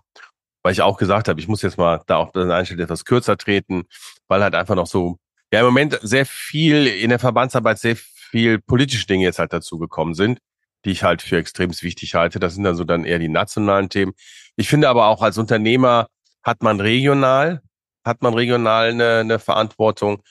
[0.64, 3.38] weil ich auch gesagt habe, ich muss jetzt mal da auf den Einstellung etwas kürzer
[3.38, 3.84] treten,
[4.28, 5.18] weil halt einfach noch so
[5.56, 9.78] ja im Moment sehr viel in der Verbandsarbeit sehr viel politische Dinge jetzt halt dazu
[9.78, 10.40] gekommen sind,
[10.84, 12.40] die ich halt für extrem wichtig halte.
[12.40, 14.14] Das sind dann so dann eher die nationalen Themen.
[14.58, 16.08] Ich finde aber auch als Unternehmer
[16.44, 17.62] hat man regional,
[18.04, 20.22] hat man regional eine, eine Verantwortung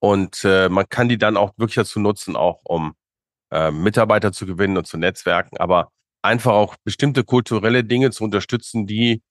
[0.00, 2.94] und äh, man kann die dann auch wirklich dazu nutzen, auch um
[3.52, 5.90] äh, Mitarbeiter zu gewinnen und zu netzwerken, aber
[6.22, 9.22] einfach auch bestimmte kulturelle Dinge zu unterstützen, die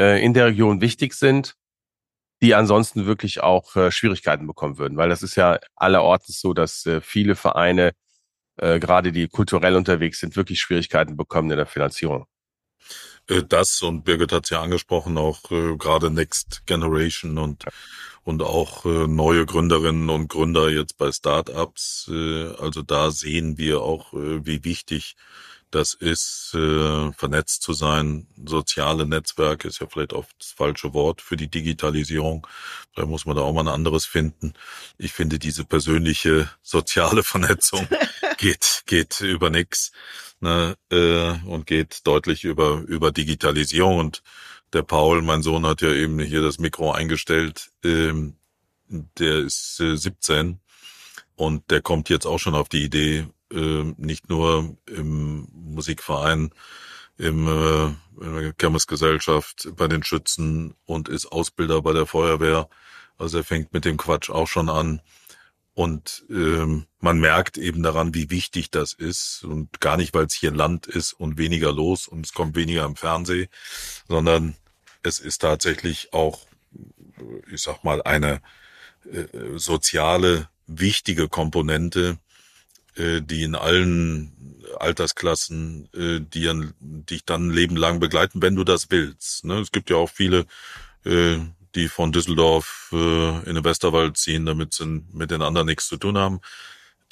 [0.00, 1.57] äh, in der Region wichtig sind
[2.42, 4.96] die ansonsten wirklich auch äh, Schwierigkeiten bekommen würden.
[4.96, 7.92] Weil das ist ja allerorts so, dass äh, viele Vereine,
[8.56, 12.26] äh, gerade die kulturell unterwegs sind, wirklich Schwierigkeiten bekommen in der Finanzierung.
[13.28, 17.64] Äh, das und Birgit hat es ja angesprochen, auch äh, gerade Next Generation und
[18.28, 22.10] und auch äh, neue Gründerinnen und Gründer jetzt bei Startups.
[22.12, 25.16] Äh, also da sehen wir auch, äh, wie wichtig
[25.70, 28.26] das ist, äh, vernetzt zu sein.
[28.46, 32.46] Soziale Netzwerke ist ja vielleicht oft das falsche Wort für die Digitalisierung.
[32.94, 34.54] Da muss man da auch mal ein anderes finden.
[34.96, 37.86] Ich finde, diese persönliche soziale Vernetzung
[38.38, 39.92] geht, geht über nix
[40.40, 43.98] ne, äh, und geht deutlich über, über Digitalisierung.
[43.98, 44.22] Und
[44.72, 47.70] der Paul, mein Sohn, hat ja eben hier das Mikro eingestellt.
[47.84, 48.36] Ähm,
[48.88, 50.60] der ist äh, 17
[51.36, 56.50] und der kommt jetzt auch schon auf die Idee, äh, nicht nur im Musikverein,
[57.16, 62.68] im äh, in der Kirmesgesellschaft, bei den Schützen und ist Ausbilder bei der Feuerwehr.
[63.16, 65.00] Also er fängt mit dem Quatsch auch schon an.
[65.74, 69.44] Und ähm, man merkt eben daran, wie wichtig das ist.
[69.44, 72.84] Und gar nicht, weil es hier Land ist und weniger los und es kommt weniger
[72.84, 73.48] im Fernsehen,
[74.08, 74.56] sondern
[75.02, 76.40] es ist tatsächlich auch,
[77.52, 78.40] ich sag mal, eine
[79.12, 82.18] äh, soziale, wichtige Komponente,
[82.98, 84.32] äh, die in allen
[84.78, 89.44] Altersklassen, äh, die, an, dich dann ein Leben lang begleiten, wenn du das willst.
[89.44, 89.60] Ne?
[89.60, 90.46] Es gibt ja auch viele,
[91.04, 91.38] äh,
[91.74, 95.96] die von Düsseldorf äh, in den Westerwald ziehen, damit sie mit den anderen nichts zu
[95.96, 96.40] tun haben.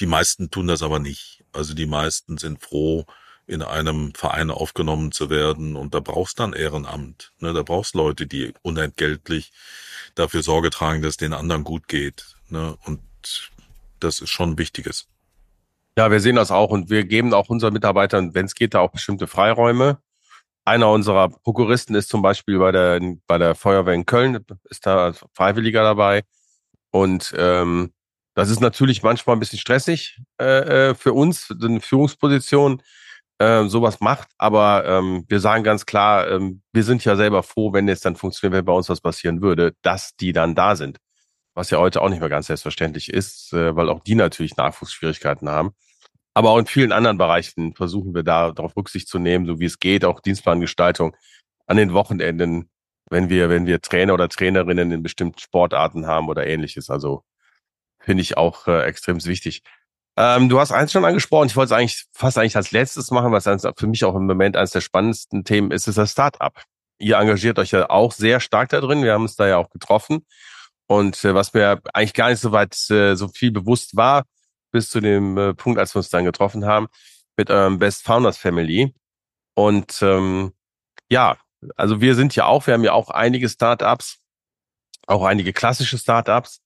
[0.00, 1.44] Die meisten tun das aber nicht.
[1.52, 3.06] Also die meisten sind froh,
[3.46, 5.76] in einem Verein aufgenommen zu werden.
[5.76, 7.32] Und da brauchst dann Ehrenamt.
[7.38, 7.52] Ne?
[7.52, 9.52] Da brauchst Leute, die unentgeltlich
[10.14, 12.36] dafür Sorge tragen, dass den anderen gut geht.
[12.48, 12.76] Ne?
[12.84, 13.00] Und
[14.00, 15.06] das ist schon Wichtiges.
[15.98, 18.80] Ja, wir sehen das auch und wir geben auch unseren Mitarbeitern, wenn es geht, da
[18.80, 19.98] auch bestimmte Freiräume.
[20.66, 25.14] Einer unserer Prokuristen ist zum Beispiel bei der, bei der Feuerwehr in Köln, ist da
[25.32, 26.22] Freiwilliger dabei.
[26.90, 27.92] Und ähm,
[28.34, 32.82] das ist natürlich manchmal ein bisschen stressig äh, äh für uns, eine Führungsposition,
[33.38, 34.28] äh, sowas macht.
[34.38, 38.16] Aber ähm, wir sagen ganz klar, ähm, wir sind ja selber froh, wenn es dann
[38.16, 40.98] funktioniert, wenn bei uns was passieren würde, dass die dann da sind.
[41.54, 45.48] Was ja heute auch nicht mehr ganz selbstverständlich ist, äh, weil auch die natürlich Nachwuchsschwierigkeiten
[45.48, 45.72] haben.
[46.36, 49.64] Aber auch in vielen anderen Bereichen versuchen wir da darauf Rücksicht zu nehmen, so wie
[49.64, 51.16] es geht, auch Dienstplangestaltung
[51.66, 52.68] an den Wochenenden,
[53.08, 56.90] wenn wir, wenn wir Trainer oder Trainerinnen in bestimmten Sportarten haben oder ähnliches.
[56.90, 57.22] Also
[58.00, 59.62] finde ich auch äh, extrem wichtig.
[60.18, 63.32] Ähm, du hast eins schon angesprochen, ich wollte es eigentlich fast eigentlich als letztes machen,
[63.32, 66.52] was für mich auch im Moment eines der spannendsten Themen ist, ist das Startup.
[66.98, 69.02] Ihr engagiert euch ja auch sehr stark da drin.
[69.02, 70.26] Wir haben uns da ja auch getroffen.
[70.86, 74.24] Und äh, was mir eigentlich gar nicht so weit äh, so viel bewusst war,
[74.76, 76.88] bis zu dem äh, Punkt, als wir uns dann getroffen haben,
[77.38, 78.94] mit eurem Best Founders Family.
[79.54, 80.52] Und ähm,
[81.10, 81.38] ja,
[81.76, 84.18] also wir sind ja auch, wir haben ja auch einige Startups,
[85.06, 86.60] auch einige klassische Startups,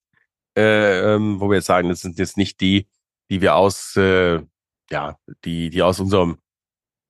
[0.57, 2.89] äh, ähm, wo wir jetzt sagen, das sind jetzt nicht die,
[3.31, 4.41] die wir aus äh,
[4.91, 6.39] ja, die, die aus unserem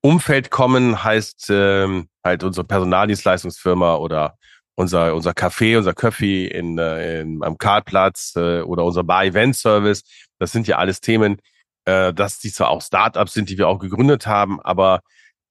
[0.01, 4.37] Umfeld kommen, heißt ähm, halt unsere Personaldienstleistungsfirma oder
[4.75, 10.03] unser, unser Café, unser Coffee in, äh, in, am Kartplatz äh, oder unser Bar-Event-Service.
[10.39, 11.37] Das sind ja alles Themen,
[11.85, 15.01] äh, dass die zwar auch Startups sind, die wir auch gegründet haben, aber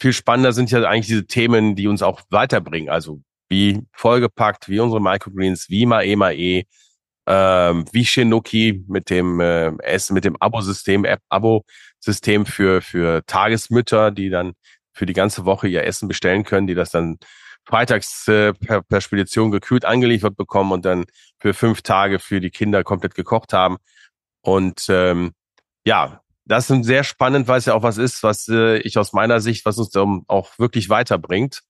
[0.00, 2.88] viel spannender sind ja eigentlich diese Themen, die uns auch weiterbringen.
[2.88, 6.64] Also wie vollgepackt, wie unsere Microgreens, wie Mae Mae,
[7.26, 14.30] ähm, wie Shinuki mit dem äh, Essen, mit dem Abo-System, App-Abo-System für, für Tagesmütter, die
[14.30, 14.54] dann
[14.92, 17.18] für die ganze Woche ihr Essen bestellen können, die das dann
[17.64, 21.04] freitags äh, per, per Spedition gekühlt angeliefert bekommen und dann
[21.38, 23.76] für fünf Tage für die Kinder komplett gekocht haben.
[24.42, 25.32] Und ähm,
[25.84, 29.12] ja, das ist sehr spannend, weil es ja auch was ist, was äh, ich aus
[29.12, 31.62] meiner Sicht, was uns auch wirklich weiterbringt.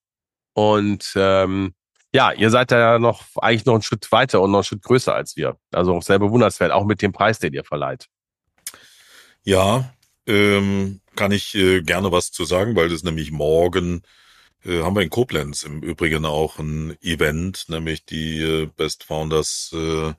[0.55, 1.75] Und ähm,
[2.13, 4.83] ja, ihr seid da ja noch eigentlich noch einen Schritt weiter und noch einen Schritt
[4.83, 5.59] größer als wir.
[5.73, 8.07] Also sehr bewundernswert, auch mit dem Preis, den ihr verleiht.
[9.43, 9.93] Ja,
[10.27, 14.03] ähm, kann ich äh, gerne was zu sagen, weil das nämlich morgen
[14.65, 19.71] äh, haben wir in Koblenz im Übrigen auch ein Event, nämlich die äh, Best Founders
[19.75, 20.13] äh,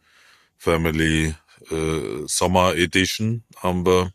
[0.57, 1.35] Family
[1.69, 4.13] äh, Summer Edition haben wir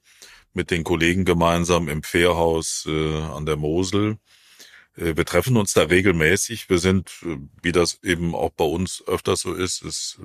[0.52, 4.18] mit den Kollegen gemeinsam im Fährhaus äh, an der Mosel.
[4.98, 6.70] Wir treffen uns da regelmäßig.
[6.70, 7.10] Wir sind,
[7.60, 10.18] wie das eben auch bei uns öfters so ist, ist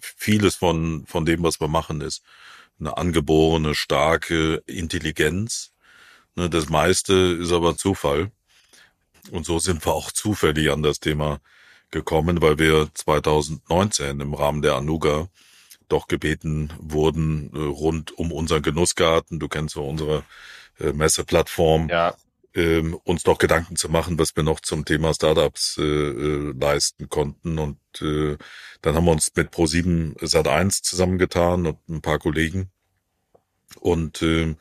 [0.00, 2.22] vieles von, von dem, was wir machen, ist
[2.78, 5.72] eine angeborene, starke Intelligenz.
[6.36, 8.30] Ne, das meiste ist aber Zufall.
[9.30, 11.40] Und so sind wir auch zufällig an das Thema
[11.90, 15.28] gekommen, weil wir 2019 im Rahmen der Anuga
[15.88, 20.24] doch gebeten wurden, äh, rund um unseren Genussgarten, du kennst ja unsere
[20.80, 22.14] äh, Messeplattform, ja.
[22.54, 27.08] ähm, uns doch Gedanken zu machen, was wir noch zum Thema Startups äh, äh, leisten
[27.10, 27.58] konnten.
[27.58, 28.38] Und äh,
[28.80, 32.70] dann haben wir uns mit Pro7 Sat1 zusammengetan und ein paar Kollegen
[33.80, 34.54] und äh,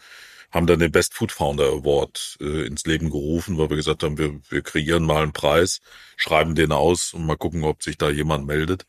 [0.51, 4.17] haben dann den Best Food Founder Award äh, ins Leben gerufen, weil wir gesagt haben,
[4.17, 5.81] wir, wir kreieren mal einen Preis,
[6.17, 8.85] schreiben den aus und mal gucken, ob sich da jemand meldet.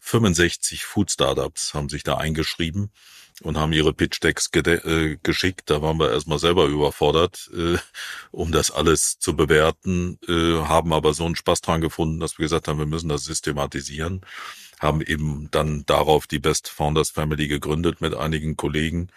[0.00, 2.90] 65 Food Startups haben sich da eingeschrieben
[3.42, 5.70] und haben ihre Pitch Decks äh, geschickt.
[5.70, 7.78] Da waren wir erstmal selber überfordert, äh,
[8.30, 12.44] um das alles zu bewerten, äh, haben aber so einen Spaß dran gefunden, dass wir
[12.44, 14.20] gesagt haben, wir müssen das systematisieren,
[14.80, 19.08] haben eben dann darauf die Best Founders Family gegründet mit einigen Kollegen.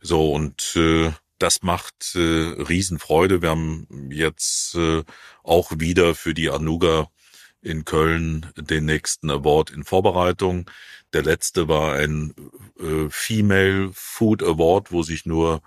[0.00, 3.42] So und äh, das macht äh, Riesenfreude.
[3.42, 5.02] Wir haben jetzt äh,
[5.42, 7.08] auch wieder für die Anuga
[7.60, 10.70] in Köln den nächsten Award in Vorbereitung.
[11.12, 12.34] Der letzte war ein
[12.78, 15.62] äh, Female Food Award, wo sich nur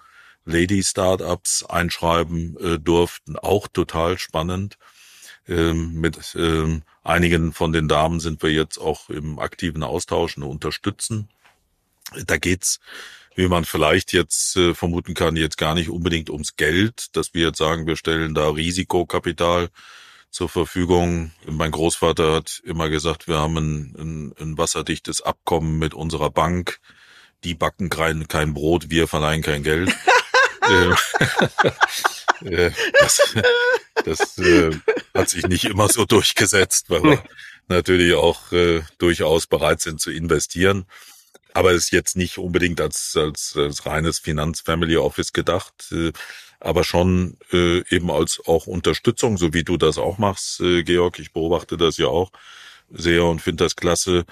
[0.45, 3.38] Lady Startups einschreiben äh, durften.
[3.38, 4.77] Auch total spannend.
[5.47, 10.43] Ähm, mit ähm, einigen von den Damen sind wir jetzt auch im aktiven Austausch und
[10.43, 11.29] unterstützen.
[12.25, 12.79] Da geht's,
[13.35, 17.47] wie man vielleicht jetzt äh, vermuten kann, jetzt gar nicht unbedingt ums Geld, dass wir
[17.47, 19.69] jetzt sagen, wir stellen da Risikokapital
[20.31, 21.31] zur Verfügung.
[21.45, 26.79] Mein Großvater hat immer gesagt, wir haben ein, ein, ein wasserdichtes Abkommen mit unserer Bank.
[27.43, 29.93] Die backen kein, kein Brot, wir verleihen kein Geld.
[30.67, 30.95] Äh,
[32.49, 33.35] äh, das
[34.03, 34.71] das äh,
[35.13, 37.23] hat sich nicht immer so durchgesetzt, weil wir
[37.67, 40.85] natürlich auch äh, durchaus bereit sind zu investieren.
[41.55, 45.89] Aber ist jetzt nicht unbedingt als, als, als reines Finanz-Family Office gedacht.
[45.93, 46.11] Äh,
[46.59, 51.17] aber schon äh, eben als auch Unterstützung, so wie du das auch machst, äh, Georg.
[51.17, 52.31] Ich beobachte das ja auch
[52.89, 54.25] sehr und finde das klasse.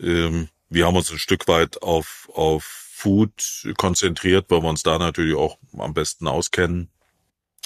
[0.00, 3.32] Ähm, wir haben uns ein Stück weit auf, auf Food
[3.76, 6.92] konzentriert, weil wir uns da natürlich auch am besten auskennen.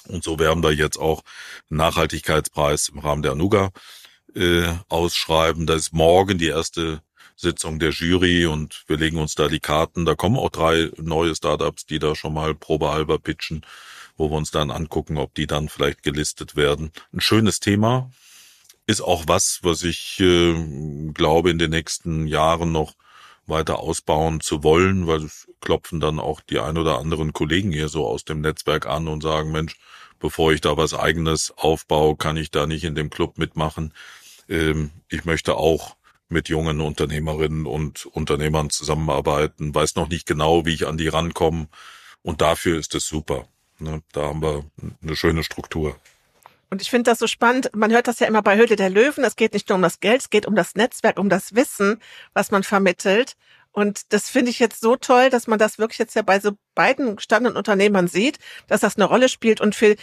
[0.09, 1.23] Und so werden wir jetzt auch
[1.69, 3.73] einen Nachhaltigkeitspreis im Rahmen der Anuga
[4.35, 5.67] äh, ausschreiben.
[5.67, 7.03] Das ist morgen die erste
[7.43, 10.05] Sitzung der Jury und wir legen uns da die Karten.
[10.05, 13.65] Da kommen auch drei neue Startups, die da schon mal probehalber pitchen
[14.17, 16.93] wo wir uns dann angucken, ob die dann vielleicht gelistet werden.
[17.13, 18.11] Ein schönes Thema
[18.87, 20.55] ist auch was, was ich äh,
[21.13, 22.95] glaube, in den nächsten Jahren noch
[23.47, 27.89] weiter ausbauen zu wollen, weil es klopfen dann auch die ein oder anderen Kollegen hier
[27.89, 29.77] so aus dem Netzwerk an und sagen, Mensch,
[30.19, 33.93] bevor ich da was eigenes aufbaue, kann ich da nicht in dem Club mitmachen.
[34.49, 35.97] Ähm, ich möchte auch
[36.33, 41.69] mit jungen Unternehmerinnen und Unternehmern zusammenarbeiten, weiß noch nicht genau, wie ich an die rankomme.
[42.23, 43.47] Und dafür ist es super.
[43.79, 44.03] Ne?
[44.13, 44.65] Da haben wir
[45.03, 45.97] eine schöne Struktur.
[46.71, 47.71] Und ich finde das so spannend.
[47.75, 49.25] Man hört das ja immer bei Höhle der Löwen.
[49.25, 52.01] Es geht nicht nur um das Geld, es geht um das Netzwerk, um das Wissen,
[52.33, 53.37] was man vermittelt.
[53.73, 56.53] Und das finde ich jetzt so toll, dass man das wirklich jetzt ja bei so
[56.75, 59.61] beiden gestandenen Unternehmern sieht, dass das eine Rolle spielt.
[59.61, 59.97] Und für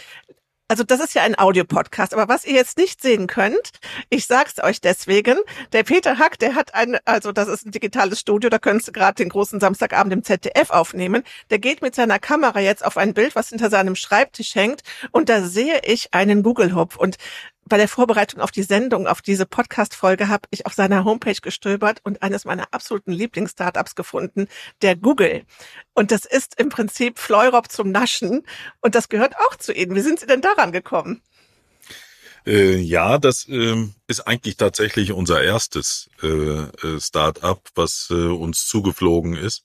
[0.70, 3.72] Also das ist ja ein Audiopodcast, aber was ihr jetzt nicht sehen könnt,
[4.08, 5.36] ich sag's euch deswegen,
[5.72, 8.92] der Peter Hack, der hat ein, also das ist ein digitales Studio, da könntest du
[8.92, 11.24] gerade den großen Samstagabend im ZDF aufnehmen.
[11.50, 14.82] Der geht mit seiner Kamera jetzt auf ein Bild, was hinter seinem Schreibtisch hängt.
[15.10, 17.16] Und da sehe ich einen Google-Hupf und
[17.70, 22.00] bei der Vorbereitung auf die Sendung, auf diese Podcast-Folge, habe ich auf seiner Homepage gestöbert
[22.02, 24.48] und eines meiner absoluten Lieblings-Startups gefunden,
[24.82, 25.44] der Google.
[25.94, 28.42] Und das ist im Prinzip Fleurop zum Naschen
[28.80, 29.94] und das gehört auch zu Ihnen.
[29.94, 31.22] Wie sind Sie denn daran gekommen?
[32.44, 38.66] Äh, ja, das äh, ist eigentlich tatsächlich unser erstes äh, äh, Start-up, was äh, uns
[38.66, 39.64] zugeflogen ist.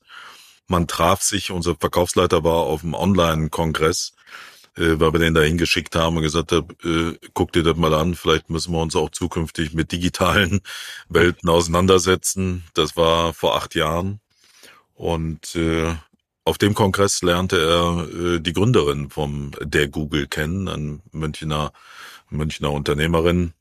[0.67, 4.13] Man traf sich, unser Verkaufsleiter war auf dem Online-Kongress
[4.77, 7.93] äh, weil wir den da hingeschickt haben und gesagt haben, äh, guck dir das mal
[7.93, 10.61] an, vielleicht müssen wir uns auch zukünftig mit digitalen
[11.09, 12.63] Welten auseinandersetzen.
[12.73, 14.19] Das war vor acht Jahren.
[14.93, 15.95] Und äh,
[16.45, 21.73] auf dem Kongress lernte er äh, die Gründerin vom der Google kennen, ein Münchner,
[22.29, 23.53] Münchner Unternehmerin,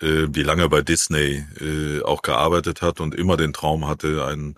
[0.00, 4.56] äh, die lange bei Disney äh, auch gearbeitet hat und immer den Traum hatte, ein,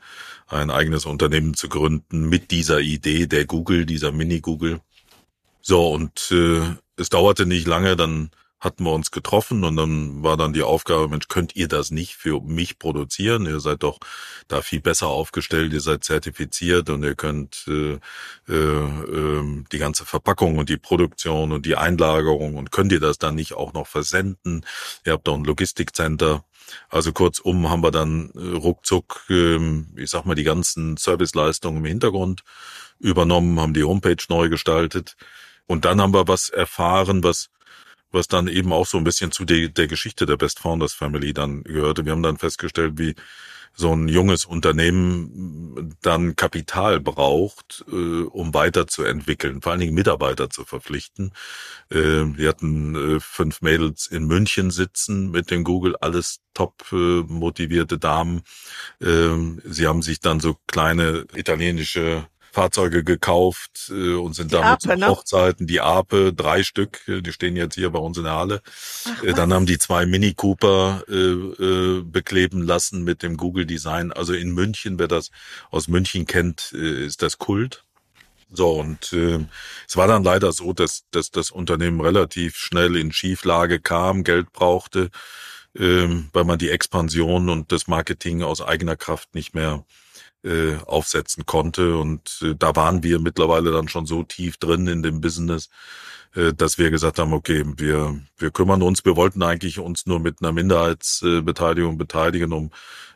[0.48, 4.80] ein eigenes Unternehmen zu gründen mit dieser Idee der Google, dieser Mini-Google.
[5.62, 8.30] So, und äh, es dauerte nicht lange, dann
[8.62, 12.14] hatten wir uns getroffen und dann war dann die Aufgabe, Mensch, könnt ihr das nicht
[12.14, 13.44] für mich produzieren?
[13.46, 13.98] Ihr seid doch
[14.46, 17.98] da viel besser aufgestellt, ihr seid zertifiziert und ihr könnt äh,
[18.48, 23.18] äh, äh, die ganze Verpackung und die Produktion und die Einlagerung und könnt ihr das
[23.18, 24.64] dann nicht auch noch versenden?
[25.04, 26.44] Ihr habt doch ein Logistikcenter.
[26.88, 29.58] Also kurzum haben wir dann äh, ruckzuck, äh,
[29.96, 32.44] ich sag mal, die ganzen Serviceleistungen im Hintergrund
[33.00, 35.16] übernommen, haben die Homepage neu gestaltet
[35.66, 37.48] und dann haben wir was erfahren, was
[38.12, 41.32] was dann eben auch so ein bisschen zu der, der Geschichte der Best Founders Family
[41.32, 42.04] dann gehörte.
[42.04, 43.14] Wir haben dann festgestellt, wie
[43.74, 50.64] so ein junges Unternehmen dann Kapital braucht, äh, um weiterzuentwickeln, vor allen Dingen Mitarbeiter zu
[50.64, 51.32] verpflichten.
[51.90, 51.96] Äh,
[52.36, 57.98] wir hatten äh, fünf Mädels in München sitzen mit dem Google, alles top äh, motivierte
[57.98, 58.42] Damen.
[59.00, 59.30] Äh,
[59.64, 64.80] sie haben sich dann so kleine italienische Fahrzeuge gekauft äh, und sind die damit Ape,
[64.80, 65.08] zu ne?
[65.08, 65.66] Hochzeiten.
[65.66, 68.62] Die Ape, drei Stück, äh, die stehen jetzt hier bei uns in der Halle.
[69.06, 73.64] Ach, äh, dann haben die zwei Mini Cooper äh, äh, bekleben lassen mit dem Google
[73.64, 74.12] Design.
[74.12, 75.30] Also in München, wer das
[75.70, 77.84] aus München kennt, äh, ist das Kult.
[78.50, 79.38] So, und äh,
[79.88, 84.52] es war dann leider so, dass, dass das Unternehmen relativ schnell in Schieflage kam, Geld
[84.52, 85.08] brauchte,
[85.74, 89.86] äh, weil man die Expansion und das Marketing aus eigener Kraft nicht mehr
[90.44, 91.96] äh, aufsetzen konnte.
[91.96, 95.68] Und äh, da waren wir mittlerweile dann schon so tief drin in dem Business,
[96.34, 100.20] äh, dass wir gesagt haben, okay, wir, wir kümmern uns, wir wollten eigentlich uns nur
[100.20, 102.70] mit einer Minderheitsbeteiligung beteiligen, um,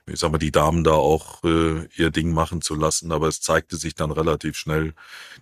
[0.08, 3.10] ich sag mal, die Damen da auch äh, ihr Ding machen zu lassen.
[3.10, 4.94] Aber es zeigte sich dann relativ schnell,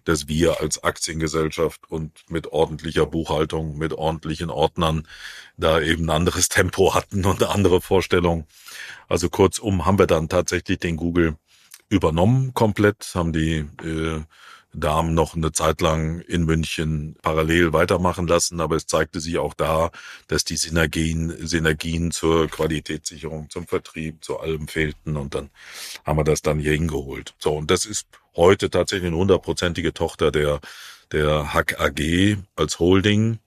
[0.05, 5.07] dass wir als Aktiengesellschaft und mit ordentlicher Buchhaltung, mit ordentlichen Ordnern
[5.59, 8.47] da eben ein anderes Tempo hatten und andere Vorstellung.
[9.07, 11.37] Also kurzum haben wir dann tatsächlich den Google
[11.89, 14.23] übernommen komplett, haben die äh,
[14.75, 19.55] Damen noch eine Zeit lang in München parallel weitermachen lassen, aber es zeigte sich auch
[19.55, 19.91] da,
[20.27, 25.51] dass die Synergien, Synergien zur Qualitätssicherung, zum Vertrieb, zu allem fehlten und dann
[26.05, 27.35] haben wir das dann hier hingeholt.
[27.39, 30.61] So, und das ist heute tatsächlich eine hundertprozentige Tochter der,
[31.13, 33.39] der Hack AG als Holding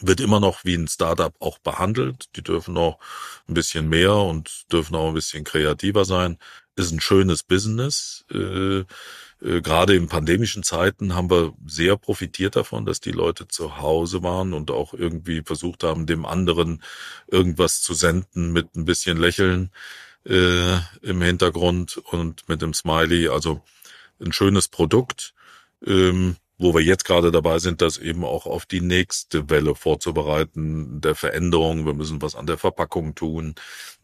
[0.00, 2.34] wird immer noch wie ein Startup auch behandelt.
[2.36, 2.98] Die dürfen auch
[3.46, 6.38] ein bisschen mehr und dürfen auch ein bisschen kreativer sein
[6.76, 8.24] ist ein schönes Business.
[8.30, 8.84] Äh,
[9.42, 14.22] äh, Gerade in pandemischen Zeiten haben wir sehr profitiert davon, dass die Leute zu Hause
[14.22, 16.82] waren und auch irgendwie versucht haben, dem anderen
[17.26, 19.70] irgendwas zu senden mit ein bisschen Lächeln
[20.24, 23.28] äh, im Hintergrund und mit dem Smiley.
[23.28, 23.62] Also
[24.20, 25.34] ein schönes Produkt.
[25.84, 31.00] Ähm, wo wir jetzt gerade dabei sind, das eben auch auf die nächste Welle vorzubereiten,
[31.00, 31.84] der Veränderung.
[31.84, 33.54] Wir müssen was an der Verpackung tun.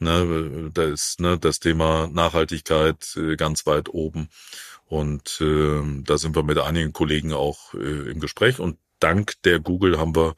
[0.01, 4.29] Ne, da ist ne, das Thema Nachhaltigkeit äh, ganz weit oben.
[4.87, 8.59] Und äh, da sind wir mit einigen Kollegen auch äh, im Gespräch.
[8.59, 10.35] Und dank der Google haben wir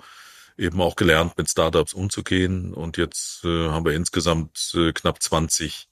[0.58, 2.74] eben auch gelernt, mit Startups umzugehen.
[2.74, 5.88] Und jetzt äh, haben wir insgesamt äh, knapp 20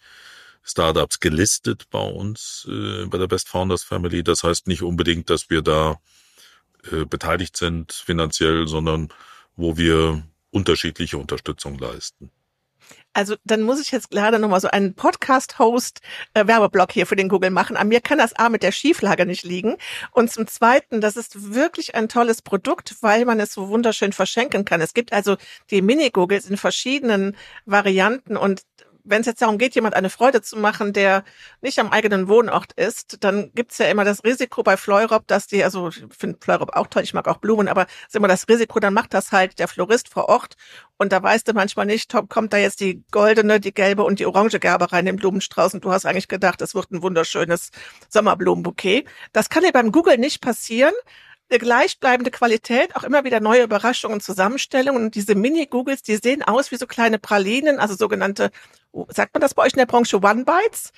[0.68, 4.22] Startups gelistet bei uns, äh, bei der Best Founders Family.
[4.22, 5.98] Das heißt nicht unbedingt, dass wir da
[6.92, 9.08] äh, beteiligt sind finanziell, sondern
[9.56, 12.30] wo wir unterschiedliche Unterstützung leisten.
[13.12, 17.50] Also dann muss ich jetzt leider nochmal so einen Podcast-Host-Werbeblock äh, hier für den Google
[17.50, 17.76] machen.
[17.76, 19.76] An mir kann das A mit der Schieflage nicht liegen.
[20.12, 24.64] Und zum Zweiten, das ist wirklich ein tolles Produkt, weil man es so wunderschön verschenken
[24.64, 24.80] kann.
[24.80, 25.36] Es gibt also
[25.70, 28.62] die Mini-Googles in verschiedenen Varianten und
[29.08, 31.24] wenn es jetzt darum geht, jemand eine Freude zu machen, der
[31.60, 35.64] nicht am eigenen Wohnort ist, dann gibt's ja immer das Risiko bei Fleurop, dass die,
[35.64, 38.48] also ich finde Fleurop auch toll, ich mag auch Blumen, aber es ist immer das
[38.48, 40.56] Risiko, dann macht das halt der Florist vor Ort
[40.96, 44.26] und da weißt du manchmal nicht, kommt da jetzt die goldene, die gelbe und die
[44.26, 47.70] orange Gerbe rein in den Blumenstrauß und du hast eigentlich gedacht, es wird ein wunderschönes
[48.08, 49.04] Sommerblumenbouquet.
[49.32, 50.92] Das kann dir beim Google nicht passieren
[51.50, 55.04] eine gleichbleibende Qualität, auch immer wieder neue Überraschungen, Zusammenstellungen.
[55.04, 58.50] Und diese Mini-Googles, die sehen aus wie so kleine Pralinen, also sogenannte,
[59.08, 60.92] sagt man das bei euch in der Branche, One-Bites?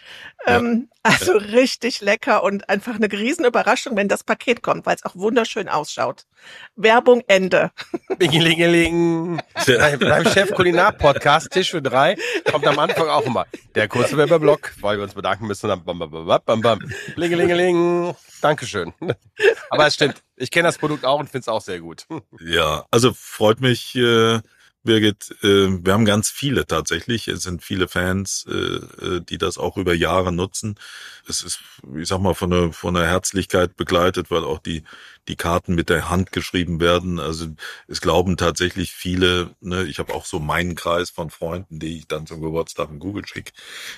[0.46, 0.58] Ja.
[0.58, 1.46] Ähm, also ja.
[1.46, 6.26] richtig lecker und einfach eine Riesenüberraschung, wenn das Paket kommt, weil es auch wunderschön ausschaut.
[6.76, 7.70] Werbung Ende.
[8.18, 9.40] Bingelingeling.
[9.66, 12.16] Beim Chef Kulinar Podcast Tisch für drei
[12.50, 15.68] kommt am Anfang auch immer der kurze Werbeblock, weil wir uns bedanken müssen.
[15.68, 16.78] Dann bam, bam, bam, bam, bam.
[17.14, 18.14] Blingelingeling.
[18.40, 18.92] Dankeschön.
[19.70, 20.22] Aber es stimmt.
[20.36, 22.06] Ich kenne das Produkt auch und finde es auch sehr gut.
[22.40, 24.40] Ja, also freut mich, äh,
[24.82, 25.36] Birgit.
[25.42, 27.28] Äh, wir haben ganz viele tatsächlich.
[27.28, 30.76] Es sind viele Fans, äh, äh, die das auch über Jahre nutzen.
[31.28, 31.60] Es ist,
[31.96, 34.84] ich sag mal, von der, von der Herzlichkeit begleitet, weil auch die,
[35.28, 37.20] die Karten mit der Hand geschrieben werden.
[37.20, 37.48] Also
[37.88, 42.08] es glauben tatsächlich viele, ne, ich habe auch so meinen Kreis von Freunden, die ich
[42.08, 43.52] dann zum Geburtstag in Google schicke.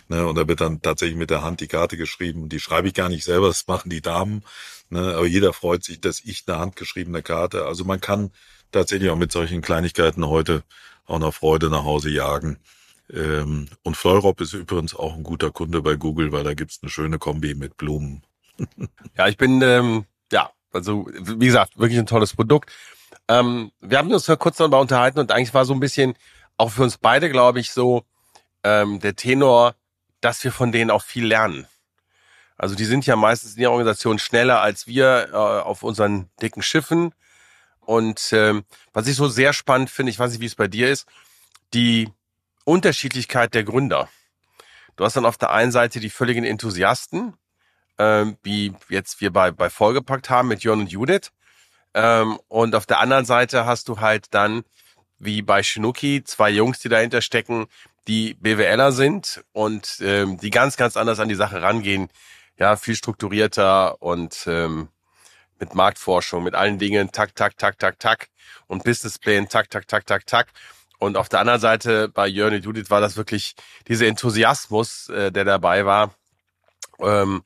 [0.09, 2.49] Ne, und da wird dann tatsächlich mit der Hand die Karte geschrieben.
[2.49, 4.45] Die schreibe ich gar nicht selber, das machen die Damen.
[4.91, 7.67] Ne, aber jeder freut sich, dass ich eine handgeschriebene Karte.
[7.67, 8.33] Also man kann
[8.73, 10.63] tatsächlich auch mit solchen Kleinigkeiten heute
[11.07, 12.59] auch noch Freude nach Hause jagen.
[13.13, 16.91] Ähm, und Fleurop ist übrigens auch ein guter Kunde bei Google, weil da gibt's eine
[16.91, 18.23] schöne Kombi mit Blumen.
[19.17, 22.71] ja, ich bin, ähm, ja, also wie gesagt, wirklich ein tolles Produkt.
[23.29, 26.15] Ähm, wir haben uns ja kurz darüber unterhalten und eigentlich war so ein bisschen
[26.57, 28.05] auch für uns beide, glaube ich, so
[28.65, 29.75] ähm, der Tenor,
[30.21, 31.67] dass wir von denen auch viel lernen.
[32.57, 36.63] Also die sind ja meistens in ihrer Organisation schneller als wir äh, auf unseren dicken
[36.63, 37.13] Schiffen.
[37.85, 40.91] Und ähm, was ich so sehr spannend finde, ich weiß nicht, wie es bei dir
[40.91, 41.07] ist,
[41.75, 42.09] die
[42.65, 44.09] Unterschiedlichkeit der Gründer.
[44.97, 47.35] Du hast dann auf der einen Seite die völligen Enthusiasten,
[47.99, 51.33] ähm, wie jetzt wir bei, bei Vollgepackt haben mit Jörn und Judith.
[51.95, 54.65] Ähm, und auf der anderen Seite hast du halt dann,
[55.19, 57.67] wie bei Shinuki, zwei Jungs, die dahinter stecken,
[58.09, 62.09] die BWLer sind und ähm, die ganz, ganz anders an die Sache rangehen.
[62.59, 64.89] Ja, viel strukturierter und ähm,
[65.63, 68.29] mit Marktforschung, mit allen Dingen, tak, tak, tak, tak, tak
[68.67, 70.49] und Businessplan, tak, tak, tak, tak, tak.
[70.99, 73.55] Und auf der anderen Seite bei Jörn und Judith war das wirklich
[73.87, 76.15] dieser Enthusiasmus, äh, der dabei war,
[76.99, 77.45] ähm,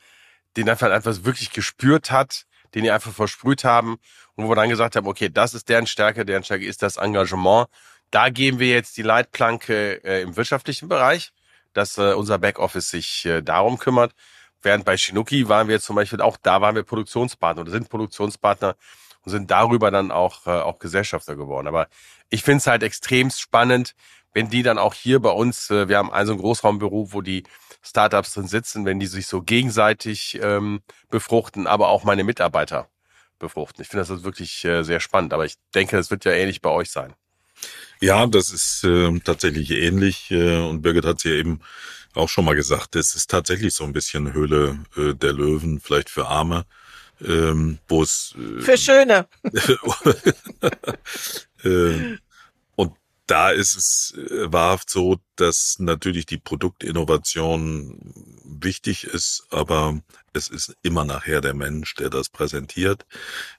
[0.57, 3.99] den einfach einfach wirklich gespürt hat, den die einfach versprüht haben
[4.35, 6.97] und wo wir dann gesagt haben, okay, das ist deren Stärke, deren Stärke ist das
[6.97, 7.69] Engagement.
[8.11, 11.33] Da geben wir jetzt die Leitplanke äh, im wirtschaftlichen Bereich,
[11.75, 14.13] dass äh, unser Backoffice sich äh, darum kümmert.
[14.67, 18.75] Während bei Shinuki waren wir zum Beispiel auch, da waren wir Produktionspartner oder sind Produktionspartner
[19.23, 21.69] und sind darüber dann auch, äh, auch Gesellschafter geworden.
[21.69, 21.87] Aber
[22.31, 23.95] ich finde es halt extrem spannend,
[24.33, 27.45] wenn die dann auch hier bei uns, äh, wir haben also ein Großraumbüro, wo die
[27.81, 32.89] Startups drin sitzen, wenn die sich so gegenseitig ähm, befruchten, aber auch meine Mitarbeiter
[33.39, 33.83] befruchten.
[33.83, 36.71] Ich finde das wirklich äh, sehr spannend, aber ich denke, das wird ja ähnlich bei
[36.71, 37.15] euch sein.
[38.01, 41.61] Ja, das ist äh, tatsächlich ähnlich äh, und Birgit hat es ja eben
[42.17, 46.11] auch schon mal gesagt, es ist tatsächlich so ein bisschen Höhle äh, der Löwen, vielleicht
[46.11, 46.65] für Arme,
[47.25, 49.27] ähm, wo es äh, für Schöne.
[51.65, 52.17] äh,
[52.77, 52.93] und
[53.27, 57.99] da ist es äh, wahrhaft so, dass natürlich die Produktinnovation
[58.45, 60.01] wichtig ist, aber
[60.33, 63.07] es ist immer nachher der Mensch, der das präsentiert,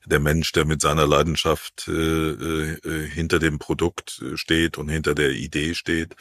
[0.06, 5.32] der Mensch, der mit seiner Leidenschaft äh, äh, hinter dem Produkt steht und hinter der
[5.32, 6.16] Idee steht.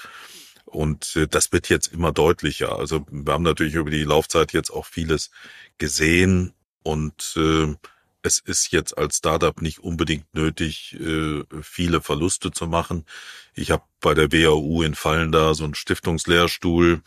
[0.66, 2.78] Und äh, das wird jetzt immer deutlicher.
[2.78, 5.30] Also wir haben natürlich über die Laufzeit jetzt auch vieles
[5.78, 6.52] gesehen
[6.82, 7.74] und äh,
[8.22, 13.04] es ist jetzt als Startup nicht unbedingt nötig, äh, viele Verluste zu machen.
[13.54, 17.02] Ich habe bei der WAU in Fallen da so einen Stiftungslehrstuhl,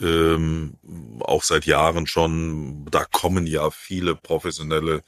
[0.00, 0.74] ähm,
[1.20, 2.84] auch seit Jahren schon.
[2.90, 5.02] Da kommen ja viele professionelle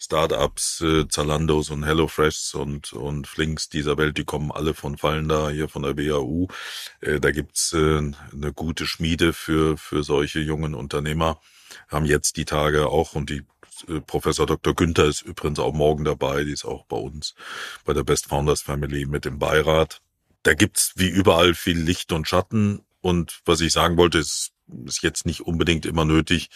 [0.00, 5.28] Startups, äh, Zalandos und HelloFreshs und, und Flinks dieser Welt, die kommen alle von Fallen
[5.28, 6.48] da, hier von der WAU.
[7.00, 7.98] Äh, da gibt's äh,
[8.32, 11.38] eine gute Schmiede für, für solche jungen Unternehmer.
[11.88, 13.42] Haben jetzt die Tage auch und die
[13.88, 14.74] äh, Professor Dr.
[14.74, 17.34] Günther ist übrigens auch morgen dabei, die ist auch bei uns
[17.84, 20.00] bei der Best Founders Family mit dem Beirat.
[20.42, 24.52] Da gibt's wie überall viel Licht und Schatten und was ich sagen wollte, ist
[24.86, 26.50] ist jetzt nicht unbedingt immer nötig,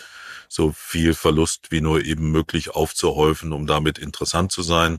[0.48, 4.98] so viel Verlust wie nur eben möglich aufzuhäufen, um damit interessant zu sein.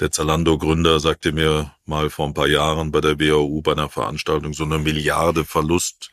[0.00, 4.52] Der Zalando-Gründer sagte mir mal vor ein paar Jahren bei der WAU bei einer Veranstaltung,
[4.52, 6.10] so eine Milliarde Verlust,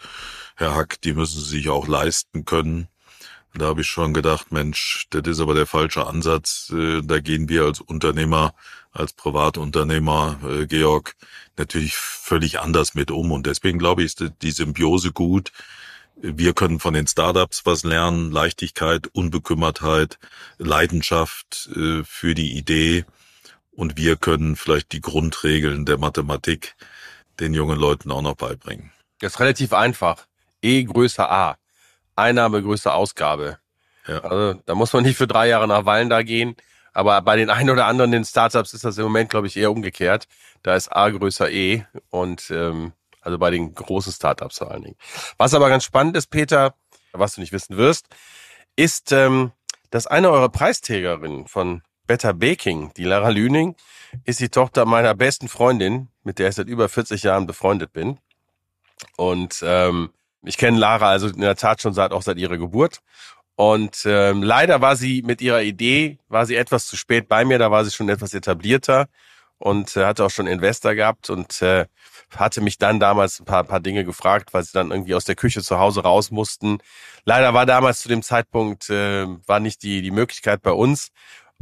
[0.56, 2.88] Herr Hack, die müssen Sie sich auch leisten können.
[3.56, 6.72] Da habe ich schon gedacht, Mensch, das ist aber der falsche Ansatz.
[6.76, 8.54] Äh, da gehen wir als Unternehmer
[8.92, 11.16] als Privatunternehmer, äh, Georg,
[11.58, 13.32] natürlich völlig anders mit um.
[13.32, 15.52] Und deswegen glaube ich, ist die Symbiose gut.
[16.22, 20.20] Wir können von den Startups was lernen, Leichtigkeit, Unbekümmertheit,
[20.58, 23.06] Leidenschaft äh, für die Idee.
[23.72, 26.76] Und wir können vielleicht die Grundregeln der Mathematik
[27.40, 28.92] den jungen Leuten auch noch beibringen.
[29.20, 30.28] Das ist relativ einfach.
[30.62, 31.58] E größer A.
[32.18, 33.60] Einnahme größer Ausgabe.
[34.06, 34.20] Ja.
[34.20, 36.58] Also da muss man nicht für drei Jahre nach Wallen da gehen.
[36.92, 39.72] Aber bei den ein oder anderen den Startups ist das im Moment, glaube ich, eher
[39.72, 40.28] umgekehrt.
[40.64, 42.92] Da ist A größer E und ähm,
[43.22, 44.98] also bei den großen Startups vor allen Dingen.
[45.38, 46.76] Was aber ganz spannend ist, Peter,
[47.12, 48.08] was du nicht wissen wirst,
[48.76, 49.52] ist, ähm,
[49.90, 53.76] dass eine eurer Preisträgerinnen von Better Baking, die Lara Lüning,
[54.26, 58.18] ist die Tochter meiner besten Freundin, mit der ich seit über 40 Jahren befreundet bin.
[59.16, 60.12] Und ähm,
[60.44, 63.02] ich kenne Lara also in der Tat schon seit auch seit ihrer Geburt.
[63.56, 67.60] Und ähm, leider war sie mit ihrer Idee, war sie etwas zu spät bei mir,
[67.60, 69.10] da war sie schon etwas etablierter
[69.58, 71.86] und äh, hatte auch schon Investor gehabt und äh,
[72.36, 75.36] hatte mich dann damals ein paar, paar Dinge gefragt, weil sie dann irgendwie aus der
[75.36, 76.80] Küche zu Hause raus mussten.
[77.26, 81.10] Leider war damals zu dem Zeitpunkt, äh, war nicht die, die Möglichkeit bei uns,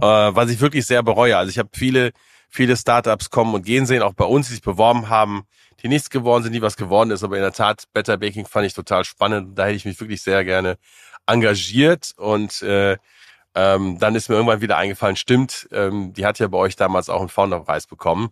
[0.01, 1.37] äh, was ich wirklich sehr bereue.
[1.37, 2.11] Also ich habe viele,
[2.49, 5.43] viele Startups kommen und gehen sehen, auch bei uns, die sich beworben haben,
[5.81, 7.23] die nichts geworden sind, die was geworden ist.
[7.23, 9.57] Aber in der Tat, Better Baking fand ich total spannend.
[9.57, 10.77] Da hätte ich mich wirklich sehr gerne
[11.27, 12.97] engagiert und äh,
[13.55, 17.09] ähm, dann ist mir irgendwann wieder eingefallen, stimmt, ähm, die hat ja bei euch damals
[17.09, 18.29] auch einen Founderpreis bekommen.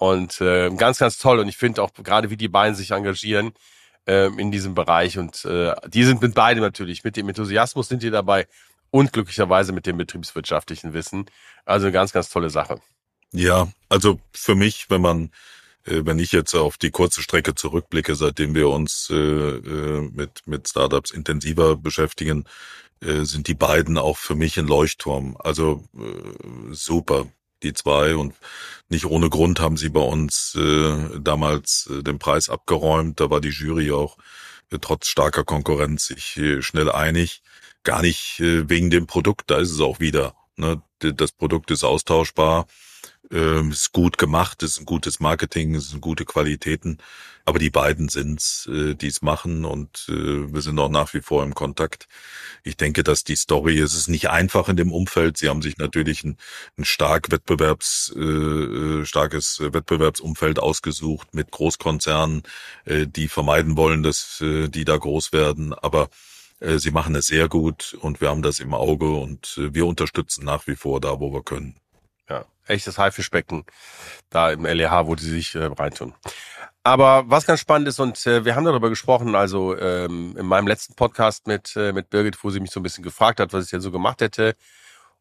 [0.00, 1.40] Und äh, ganz, ganz toll.
[1.40, 3.52] Und ich finde auch gerade, wie die beiden sich engagieren
[4.06, 5.18] äh, in diesem Bereich.
[5.18, 7.04] Und äh, die sind mit beidem natürlich.
[7.04, 8.48] Mit dem Enthusiasmus sind die dabei
[8.90, 11.26] und glücklicherweise mit dem betriebswirtschaftlichen Wissen.
[11.66, 12.80] Also eine ganz, ganz tolle Sache.
[13.32, 15.30] Ja, also für mich, wenn man
[15.84, 20.46] äh, wenn ich jetzt auf die kurze Strecke zurückblicke, seitdem wir uns äh, äh, mit,
[20.46, 22.46] mit Startups intensiver beschäftigen,
[23.02, 25.36] äh, sind die beiden auch für mich ein Leuchtturm.
[25.38, 27.26] Also äh, super,
[27.62, 28.16] die zwei.
[28.16, 28.34] Und
[28.88, 33.20] nicht ohne Grund haben sie bei uns äh, damals äh, den Preis abgeräumt.
[33.20, 34.16] Da war die Jury auch
[34.70, 37.42] äh, trotz starker Konkurrenz sich äh, schnell einig.
[37.82, 40.34] Gar nicht äh, wegen dem Produkt, da ist es auch wieder.
[40.56, 40.82] Ne?
[40.98, 42.66] Das Produkt ist austauschbar
[43.30, 46.98] ähm, ist gut gemacht, ist ein gutes Marketing, ist sind gute Qualitäten.
[47.44, 51.20] Aber die beiden sind's, äh, die es machen und äh, wir sind auch nach wie
[51.20, 52.06] vor im Kontakt.
[52.62, 55.38] Ich denke, dass die Story, es ist nicht einfach in dem Umfeld.
[55.38, 56.36] Sie haben sich natürlich ein,
[56.78, 62.42] ein stark Wettbewerbs, äh, äh starkes Wettbewerbsumfeld ausgesucht mit Großkonzernen,
[62.84, 65.74] äh, die vermeiden wollen, dass äh, die da groß werden.
[65.74, 66.10] Aber
[66.60, 69.86] äh, Sie machen es sehr gut und wir haben das im Auge und äh, wir
[69.86, 71.80] unterstützen nach wie vor da, wo wir können
[72.70, 73.64] echtes Haifischbecken
[74.30, 76.14] da im LEH, wo die sich äh, reintun.
[76.82, 80.66] Aber was ganz spannend ist, und äh, wir haben darüber gesprochen, also ähm, in meinem
[80.66, 83.66] letzten Podcast mit, äh, mit Birgit, wo sie mich so ein bisschen gefragt hat, was
[83.66, 84.54] ich denn so gemacht hätte.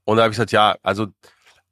[0.06, 1.08] Und da habe ich gesagt, ja, also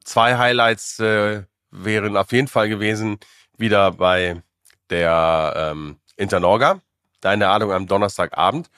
[0.03, 3.19] zwei Highlights äh, wären auf jeden Fall gewesen,
[3.57, 4.41] wieder bei
[4.89, 6.81] der ähm, Internorga,
[7.21, 8.69] da in der Ahnung am Donnerstagabend.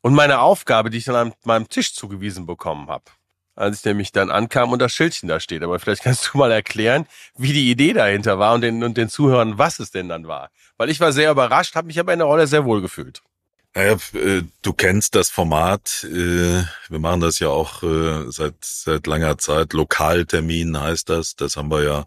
[0.00, 3.04] Und meine Aufgabe, die ich dann an meinem Tisch zugewiesen bekommen habe
[3.56, 5.62] als ich nämlich dann ankam und das Schildchen da steht.
[5.62, 9.08] Aber vielleicht kannst du mal erklären, wie die Idee dahinter war und den, und den
[9.08, 10.50] Zuhörern, was es denn dann war.
[10.76, 13.22] Weil ich war sehr überrascht, habe mich aber in der Rolle sehr wohl gefühlt.
[13.74, 16.04] Naja, äh, du kennst das Format.
[16.04, 19.72] Äh, wir machen das ja auch äh, seit, seit langer Zeit.
[19.72, 21.34] Lokaltermin heißt das.
[21.34, 22.04] Das haben wir ja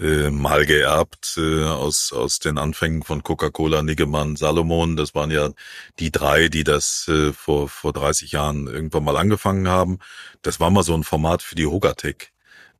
[0.00, 4.96] äh, mal geerbt äh, aus, aus den Anfängen von Coca-Cola, Niggemann, Salomon.
[4.96, 5.50] Das waren ja
[5.98, 9.98] die drei, die das äh, vor, vor 30 Jahren irgendwann mal angefangen haben.
[10.42, 12.29] Das war mal so ein Format für die Hogatec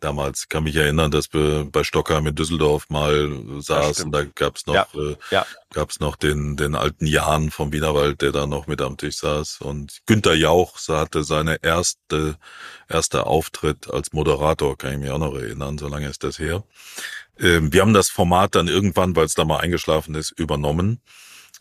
[0.00, 0.48] damals.
[0.48, 3.30] kann mich erinnern, dass wir bei Stockheim in Düsseldorf mal
[3.60, 4.10] saßen.
[4.10, 5.46] Da gab's noch, ja, äh, ja.
[5.72, 9.60] gab's noch den, den alten Jan vom Wienerwald, der da noch mit am Tisch saß.
[9.60, 12.36] Und Günter Jauch hatte seine erste,
[12.88, 16.64] erste Auftritt als Moderator, kann ich mich auch noch erinnern, so lange ist das her.
[17.38, 21.00] Ähm, wir haben das Format dann irgendwann, weil es da mal eingeschlafen ist, übernommen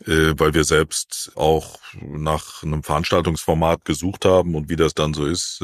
[0.06, 5.26] äh, weil wir selbst auch nach einem Veranstaltungsformat gesucht haben und wie das dann so
[5.26, 5.60] ist.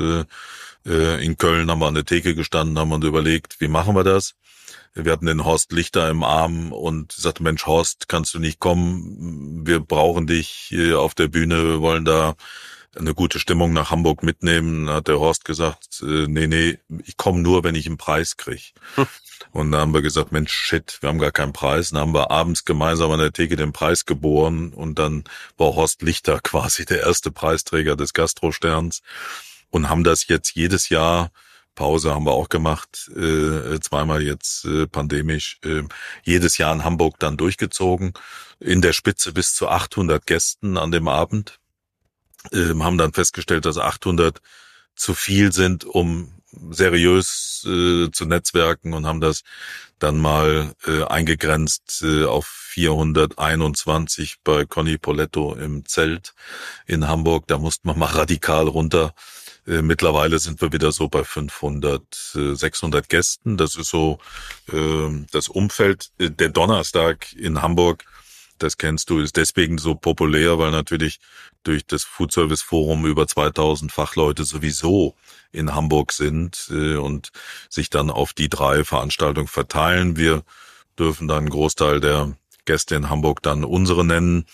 [0.86, 4.04] Äh, in Köln haben wir an der Theke gestanden, haben uns überlegt, wie machen wir
[4.04, 4.34] das?
[4.94, 9.66] Wir hatten den Horst Lichter im Arm und sagte, Mensch, Horst, kannst du nicht kommen?
[9.66, 12.34] Wir brauchen dich auf der Bühne, wir wollen da
[12.96, 14.86] eine gute Stimmung nach Hamburg mitnehmen.
[14.86, 18.36] Dann hat der Horst gesagt, äh, nee, nee, ich komme nur, wenn ich einen Preis
[18.36, 18.72] krieg.
[18.94, 19.06] Hm.
[19.52, 21.90] Und dann haben wir gesagt, Mensch, shit, wir haben gar keinen Preis.
[21.90, 25.24] Dann haben wir abends gemeinsam an der Theke den Preis geboren und dann
[25.56, 29.02] war Horst Lichter quasi der erste Preisträger des Gastrosterns
[29.76, 31.30] und haben das jetzt jedes Jahr
[31.76, 35.82] Pause haben wir auch gemacht, äh, zweimal jetzt äh, pandemisch, äh,
[36.24, 38.14] jedes Jahr in Hamburg dann durchgezogen,
[38.58, 41.60] in der Spitze bis zu 800 Gästen an dem Abend,
[42.50, 44.40] äh, haben dann festgestellt, dass 800
[44.96, 46.32] zu viel sind, um
[46.70, 49.42] seriös äh, zu netzwerken und haben das
[49.98, 56.34] dann mal äh, eingegrenzt äh, auf 421 bei Conny Poletto im Zelt
[56.86, 57.46] in Hamburg.
[57.46, 59.14] Da mussten wir mal radikal runter.
[59.66, 62.02] Äh, mittlerweile sind wir wieder so bei 500,
[62.34, 63.56] äh, 600 Gästen.
[63.56, 64.18] Das ist so
[64.72, 66.10] äh, das Umfeld.
[66.18, 68.04] Äh, der Donnerstag in Hamburg
[68.58, 71.20] das kennst du, ist deswegen so populär, weil natürlich
[71.62, 75.14] durch das Food Service Forum über 2000 Fachleute sowieso
[75.52, 77.32] in Hamburg sind äh, und
[77.68, 80.16] sich dann auf die drei Veranstaltungen verteilen.
[80.16, 80.42] Wir
[80.98, 84.46] dürfen dann einen Großteil der Gäste in Hamburg dann unsere nennen,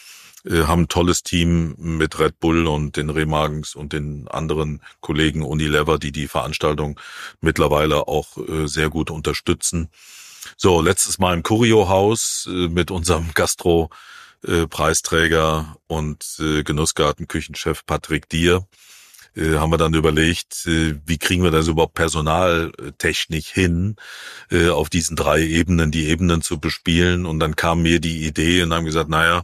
[0.45, 5.43] äh, haben ein tolles Team mit Red Bull und den Remagens und den anderen Kollegen
[5.43, 6.99] Unilever, die die Veranstaltung
[7.41, 9.89] mittlerweile auch äh, sehr gut unterstützen.
[10.57, 18.67] So, letztes Mal im Curio-Haus äh, mit unserem Gastro-Preisträger und äh, Genussgarten-Küchenchef Patrick Dier
[19.37, 23.97] äh, haben wir dann überlegt, äh, wie kriegen wir das überhaupt personaltechnisch hin,
[24.51, 27.27] äh, auf diesen drei Ebenen die Ebenen zu bespielen.
[27.27, 29.43] Und dann kam mir die Idee und haben gesagt, naja,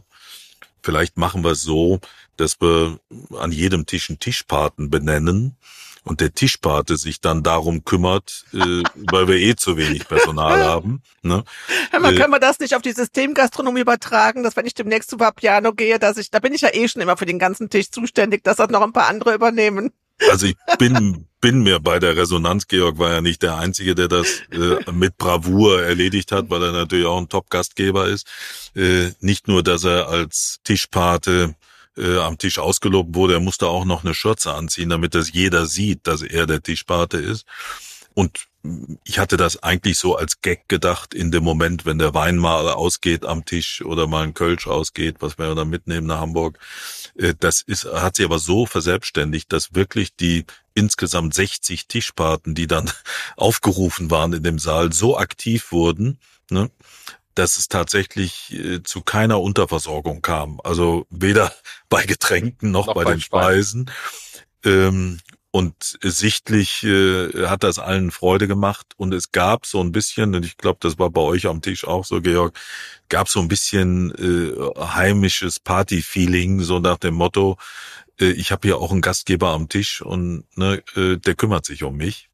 [0.83, 1.99] vielleicht machen wir es so,
[2.37, 2.99] dass wir
[3.37, 5.57] an jedem Tisch einen Tischpaten benennen
[6.03, 11.03] und der Tischpate sich dann darum kümmert, äh, weil wir eh zu wenig Personal haben.
[11.21, 11.43] Ne?
[11.91, 15.09] Hör mal, äh, können wir das nicht auf die Systemgastronomie übertragen, dass wenn ich demnächst
[15.09, 17.69] zu Papiano gehe, dass ich, da bin ich ja eh schon immer für den ganzen
[17.69, 19.91] Tisch zuständig, dass das noch ein paar andere übernehmen.
[20.29, 24.07] Also ich bin, bin mir bei der Resonanz, Georg war ja nicht der Einzige, der
[24.07, 28.27] das äh, mit Bravour erledigt hat, weil er natürlich auch ein Top-Gastgeber ist.
[28.75, 31.55] Äh, nicht nur, dass er als Tischpate
[31.97, 35.65] äh, am Tisch ausgelobt wurde, er musste auch noch eine Schürze anziehen, damit das jeder
[35.65, 37.45] sieht, dass er der Tischpate ist.
[38.13, 38.48] Und
[39.05, 42.69] ich hatte das eigentlich so als Gag gedacht in dem Moment, wenn der Wein mal
[42.69, 46.59] ausgeht am Tisch oder mal ein Kölsch ausgeht, was wir dann mitnehmen nach Hamburg.
[47.15, 52.67] Äh, das ist, hat sich aber so verselbstständigt, dass wirklich die insgesamt 60 Tischpaten, die
[52.67, 52.91] dann
[53.37, 56.69] aufgerufen waren in dem Saal, so aktiv wurden, ne,
[57.35, 60.59] dass es tatsächlich äh, zu keiner Unterversorgung kam.
[60.63, 61.53] Also weder
[61.89, 63.91] bei Getränken noch, noch bei, bei, den Speisen.
[64.65, 65.19] Ähm,
[65.51, 68.87] und sichtlich äh, hat das allen Freude gemacht.
[68.97, 71.85] Und es gab so ein bisschen, und ich glaube, das war bei euch am Tisch
[71.85, 72.57] auch so, Georg,
[73.09, 77.57] gab so ein bisschen äh, heimisches Party-Feeling, so nach dem Motto,
[78.19, 81.83] äh, ich habe hier auch einen Gastgeber am Tisch und ne, äh, der kümmert sich
[81.83, 82.29] um mich.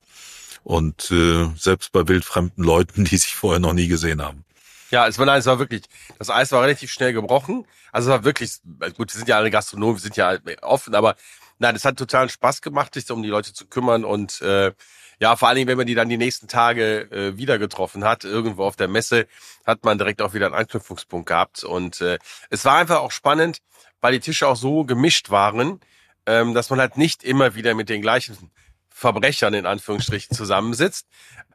[0.63, 4.43] Und äh, selbst bei wildfremden Leuten, die sich vorher noch nie gesehen haben.
[4.91, 5.84] Ja, es war, nein, es war wirklich,
[6.20, 7.66] das Eis war relativ schnell gebrochen.
[7.91, 8.51] Also es war wirklich,
[8.97, 11.16] gut, wir sind ja alle Gastronomen, wir sind ja offen, aber
[11.60, 14.74] nein, es hat totalen Spaß gemacht, sich um die Leute zu kümmern und äh,
[15.20, 18.24] ja, vor allen Dingen, wenn man die dann die nächsten Tage äh, wieder getroffen hat,
[18.26, 19.28] irgendwo auf der Messe,
[19.66, 21.64] hat man direkt auch wieder einen Anknüpfungspunkt gehabt.
[21.64, 23.60] Und äh, es war einfach auch spannend,
[24.01, 25.80] weil die Tische auch so gemischt waren,
[26.26, 28.51] ähm, dass man halt nicht immer wieder mit den gleichen
[28.89, 31.08] Verbrechern in Anführungsstrichen zusammensitzt,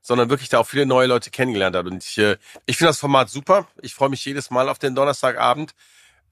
[0.02, 1.86] sondern wirklich da auch viele neue Leute kennengelernt hat.
[1.86, 2.36] Und ich, äh,
[2.66, 3.66] ich finde das Format super.
[3.82, 5.72] Ich freue mich jedes Mal auf den Donnerstagabend.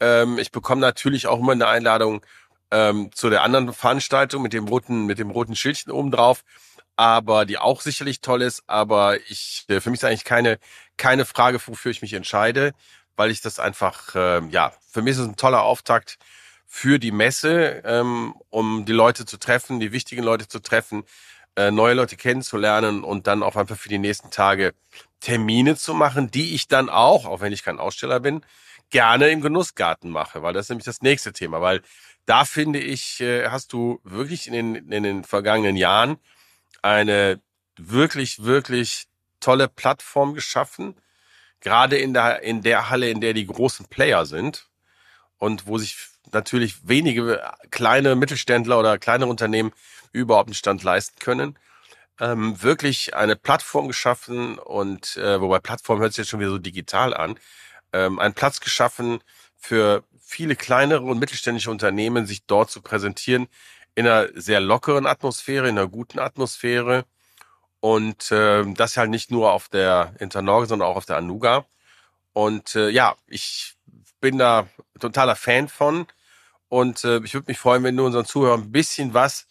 [0.01, 2.23] Ähm, ich bekomme natürlich auch immer eine Einladung
[2.71, 6.45] ähm, zu der anderen Veranstaltung mit dem roten, mit dem roten Schildchen oben drauf,
[6.97, 8.63] aber die auch sicherlich toll ist.
[8.67, 10.59] Aber ich, äh, für mich ist eigentlich keine,
[10.97, 12.73] keine Frage, wofür ich mich entscheide,
[13.17, 16.19] weil ich das einfach, äh, ja, für mich ist es ein toller Auftakt
[16.67, 21.05] für die Messe, ähm, um die Leute zu treffen, die wichtigen Leute zu treffen,
[21.57, 24.75] äh, neue Leute kennenzulernen und dann auch einfach für die nächsten Tage
[25.21, 28.43] Termine zu machen, die ich dann auch, auch wenn ich kein Aussteller bin,
[28.91, 31.83] gerne im Genussgarten mache, weil das ist nämlich das nächste Thema, weil
[32.29, 36.19] da finde ich, äh, hast du wirklich in den, in den vergangenen Jahren
[36.83, 37.41] eine
[37.77, 39.07] wirklich, wirklich
[39.41, 40.95] tolle Plattform geschaffen,
[41.61, 44.69] gerade in der, in der Halle, in der die großen Player sind
[45.39, 45.97] und wo sich
[46.31, 49.73] natürlich wenige kleine Mittelständler oder kleine Unternehmen
[50.13, 51.59] überhaupt einen Stand leisten können.
[52.21, 56.59] Ähm, wirklich eine Plattform geschaffen und äh, wobei Plattform hört sich jetzt schon wieder so
[56.59, 57.39] digital an,
[57.95, 59.21] ähm, einen Platz geschaffen
[59.57, 63.49] für viele kleinere und mittelständische Unternehmen, sich dort zu präsentieren
[63.95, 67.07] in einer sehr lockeren Atmosphäre, in einer guten Atmosphäre
[67.81, 71.65] und äh, das halt nicht nur auf der Internorge, sondern auch auf der Anuga.
[72.35, 73.75] Und äh, ja, ich
[74.21, 74.69] bin da
[75.01, 76.07] totaler Fan von
[76.69, 79.47] und äh, ich würde mich freuen, wenn du unseren Zuhörern ein bisschen was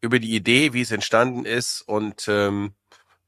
[0.00, 2.72] über die Idee, wie es entstanden ist und ähm,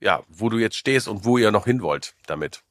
[0.01, 2.63] ja, wo du jetzt stehst und wo ihr noch hin wollt damit.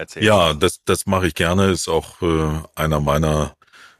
[0.00, 0.26] Erzählen.
[0.26, 1.70] Ja, das, das mache ich gerne.
[1.70, 3.56] Ist auch äh, einer meiner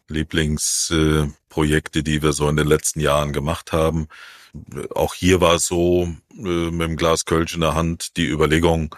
[0.09, 4.09] Lieblingsprojekte, äh, die wir so in den letzten Jahren gemacht haben.
[4.95, 8.97] Auch hier war es so, äh, mit dem Glas Kölsch in der Hand, die Überlegung,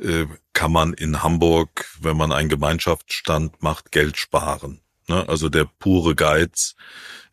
[0.00, 4.80] äh, kann man in Hamburg, wenn man einen Gemeinschaftsstand macht, Geld sparen.
[5.08, 5.28] Ne?
[5.28, 6.74] Also der pure Geiz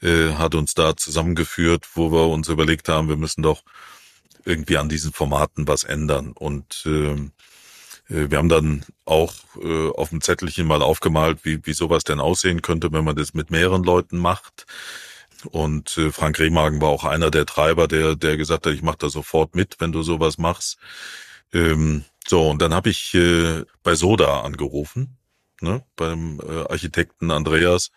[0.01, 3.63] äh, hat uns da zusammengeführt, wo wir uns überlegt haben, wir müssen doch
[4.45, 6.33] irgendwie an diesen Formaten was ändern.
[6.33, 7.15] Und äh,
[8.07, 12.61] wir haben dann auch äh, auf dem Zettelchen mal aufgemalt, wie, wie sowas denn aussehen
[12.61, 14.65] könnte, wenn man das mit mehreren Leuten macht.
[15.45, 18.97] Und äh, Frank Rehmagen war auch einer der Treiber, der, der gesagt hat, ich mache
[18.99, 20.77] da sofort mit, wenn du sowas machst.
[21.53, 25.17] Ähm, so, und dann habe ich äh, bei Soda angerufen,
[25.59, 27.91] ne, beim äh, Architekten Andreas.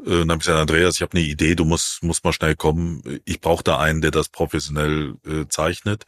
[0.00, 2.56] Äh, dann habe ich gesagt, Andreas, ich habe eine Idee, du musst, musst mal schnell
[2.56, 3.20] kommen.
[3.24, 6.04] Ich brauche da einen, der das professionell äh, zeichnet.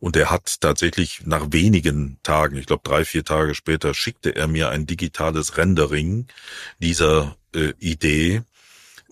[0.00, 4.48] Und der hat tatsächlich nach wenigen Tagen, ich glaube drei, vier Tage später, schickte er
[4.48, 6.26] mir ein digitales Rendering
[6.78, 8.42] dieser äh, Idee,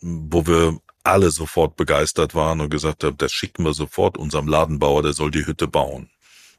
[0.00, 5.02] wo wir alle sofort begeistert waren und gesagt haben, das schicken wir sofort unserem Ladenbauer,
[5.02, 6.10] der soll die Hütte bauen.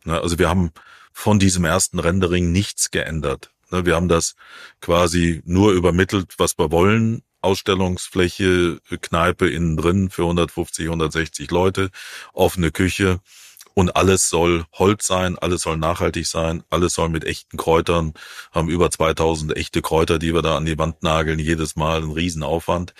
[0.03, 0.71] Ne, also wir haben
[1.13, 3.51] von diesem ersten Rendering nichts geändert.
[3.69, 4.35] Ne, wir haben das
[4.79, 7.21] quasi nur übermittelt, was wir wollen.
[7.41, 11.89] Ausstellungsfläche, Kneipe innen drin für 150, 160 Leute,
[12.33, 13.19] offene Küche
[13.73, 18.13] und alles soll Holz sein, alles soll nachhaltig sein, alles soll mit echten Kräutern,
[18.51, 22.11] haben über 2000 echte Kräuter, die wir da an die Wand nageln, jedes Mal ein
[22.11, 22.93] Riesenaufwand.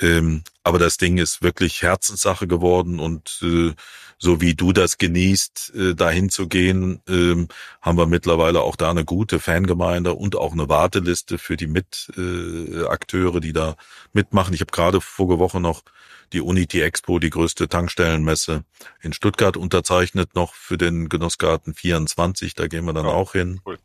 [0.00, 3.74] Ähm, aber das Ding ist wirklich Herzenssache geworden und äh,
[4.18, 7.48] so wie du das genießt, äh, dahin zu gehen, ähm,
[7.80, 13.36] haben wir mittlerweile auch da eine gute Fangemeinde und auch eine Warteliste für die Mitakteure,
[13.36, 13.76] äh, die da
[14.12, 14.54] mitmachen.
[14.54, 15.82] Ich habe gerade vorige Woche noch
[16.32, 18.64] die Unity Expo, die größte Tankstellenmesse
[19.00, 22.54] in Stuttgart unterzeichnet noch für den Genussgarten 24.
[22.54, 23.60] Da gehen wir dann oh, auch hin.
[23.64, 23.78] Cool.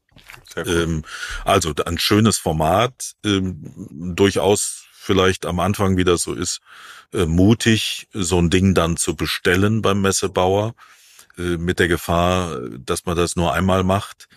[0.55, 0.67] Cool.
[0.67, 1.03] Ähm,
[1.45, 3.73] also ein schönes Format, ähm,
[4.15, 6.59] durchaus vielleicht am Anfang, wie das so ist,
[7.13, 10.73] äh, mutig, so ein Ding dann zu bestellen beim Messebauer,
[11.37, 14.27] äh, mit der Gefahr, dass man das nur einmal macht.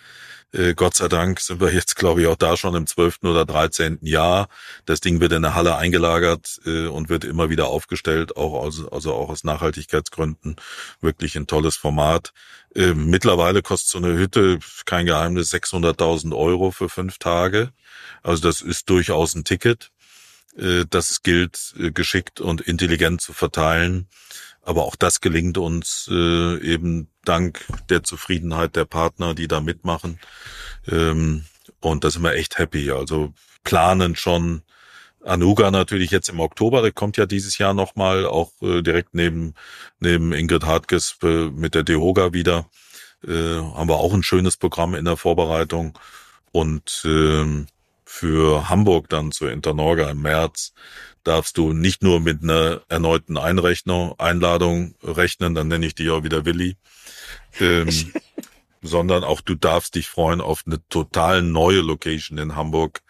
[0.53, 3.45] Äh, Gott sei Dank sind wir jetzt, glaube ich, auch da schon im zwölften oder
[3.45, 4.49] dreizehnten Jahr.
[4.87, 8.87] Das Ding wird in der Halle eingelagert äh, und wird immer wieder aufgestellt, auch aus,
[8.91, 10.57] also auch aus Nachhaltigkeitsgründen.
[11.01, 12.33] Wirklich ein tolles Format.
[12.75, 17.73] Äh, mittlerweile kostet so eine Hütte, kein Geheimnis, 600.000 Euro für fünf Tage.
[18.23, 19.91] Also das ist durchaus ein Ticket
[20.89, 24.09] dass es gilt, äh, geschickt und intelligent zu verteilen.
[24.63, 30.19] Aber auch das gelingt uns äh, eben dank der Zufriedenheit der Partner, die da mitmachen.
[30.89, 31.45] Ähm,
[31.81, 32.91] und da sind wir echt happy.
[32.91, 33.33] Also
[33.63, 34.63] planen schon
[35.25, 39.55] Anuga natürlich jetzt im Oktober, der kommt ja dieses Jahr nochmal, auch äh, direkt neben,
[40.01, 42.69] neben Ingrid Hartges äh, mit der Dehoga wieder.
[43.27, 45.99] Äh, haben wir auch ein schönes Programm in der Vorbereitung.
[46.53, 47.67] Und ähm,
[48.07, 50.73] für Hamburg dann zur Internorga im März
[51.25, 56.23] darfst du nicht nur mit einer erneuten Einrechnung, Einladung rechnen, dann nenne ich die auch
[56.23, 56.77] wieder Willi,
[57.59, 57.89] ähm,
[58.83, 63.03] sondern auch du darfst dich freuen auf eine total neue Location in Hamburg.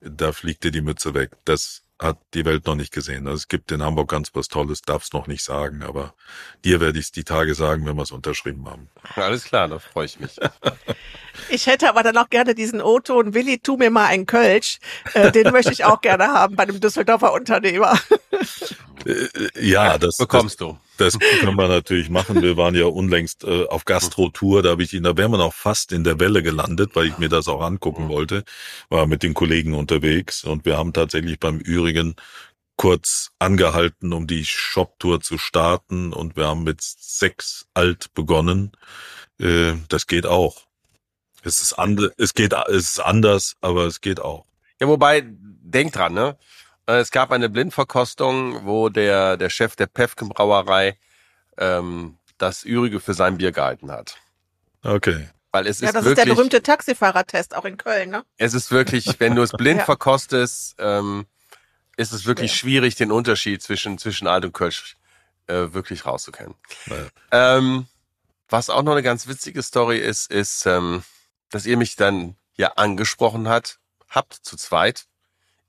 [0.00, 1.32] Da fliegt dir die Mütze weg.
[1.44, 3.26] Das hat die Welt noch nicht gesehen.
[3.26, 6.14] Also es gibt in Hamburg ganz was Tolles, darf's noch nicht sagen, aber
[6.64, 8.88] dir werde ich es die Tage sagen, wenn wir es unterschrieben haben.
[9.16, 10.38] Alles klar, da freue ich mich.
[11.48, 14.78] Ich hätte aber dann auch gerne diesen O-Ton, Willi, tu mir mal einen Kölsch.
[15.14, 17.98] Äh, den möchte ich auch gerne haben bei einem Düsseldorfer Unternehmer.
[19.04, 19.28] Äh,
[19.60, 20.78] ja, das bekommst das, du.
[20.96, 22.42] Das können wir natürlich machen.
[22.42, 25.54] Wir waren ja unlängst äh, auf Gastro-Tour, da habe ich ihn, da wären wir noch
[25.54, 28.44] fast in der Welle gelandet, weil ich mir das auch angucken wollte.
[28.90, 32.14] War mit den Kollegen unterwegs und wir haben tatsächlich beim Ürigen
[32.76, 38.72] kurz angehalten, um die Shop-Tour zu starten und wir haben mit sechs alt begonnen.
[39.40, 40.62] Äh, das geht auch.
[41.42, 44.46] Es ist, and es geht, es ist anders, aber es geht auch.
[44.80, 46.36] Ja, wobei, denk dran, ne?
[46.86, 50.98] Äh, es gab eine Blindverkostung, wo der, der Chef der Pefken Brauerei
[51.58, 54.16] ähm, das Übrige für sein Bier gehalten hat.
[54.82, 55.28] Okay.
[55.52, 58.24] Weil es ja, ist das wirklich, ist der berühmte Taxifahrertest auch in Köln, ne?
[58.38, 59.84] Es ist wirklich, wenn du es blind ja.
[59.84, 61.26] verkostest, ähm,
[61.96, 62.56] ist es wirklich ja.
[62.58, 64.96] schwierig, den Unterschied zwischen, zwischen Alt und Kölsch
[65.46, 66.54] äh, wirklich rauszukennen.
[67.30, 67.86] Ähm,
[68.48, 71.04] was auch noch eine ganz witzige Story ist, ist, ähm,
[71.50, 73.78] dass ihr mich dann ja angesprochen hat,
[74.08, 75.06] habt zu zweit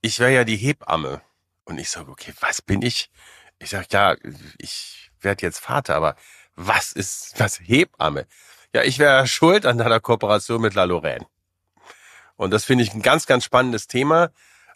[0.05, 1.21] ich wäre ja die Hebamme.
[1.65, 3.09] Und ich sage, okay, was bin ich?
[3.57, 4.15] Ich sage, ja,
[4.59, 6.15] ich werde jetzt Vater, aber
[6.55, 8.27] was ist was Hebamme?
[8.73, 11.25] Ja, ich wäre schuld an deiner Kooperation mit La Lorraine.
[12.35, 14.29] Und das finde ich ein ganz, ganz spannendes Thema.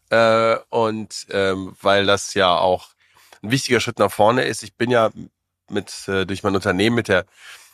[0.10, 2.90] Äh, und ähm, weil das ja auch
[3.44, 4.64] ein wichtiger Schritt nach vorne ist.
[4.64, 5.12] Ich bin ja
[5.70, 7.26] mit äh, durch mein Unternehmen mit der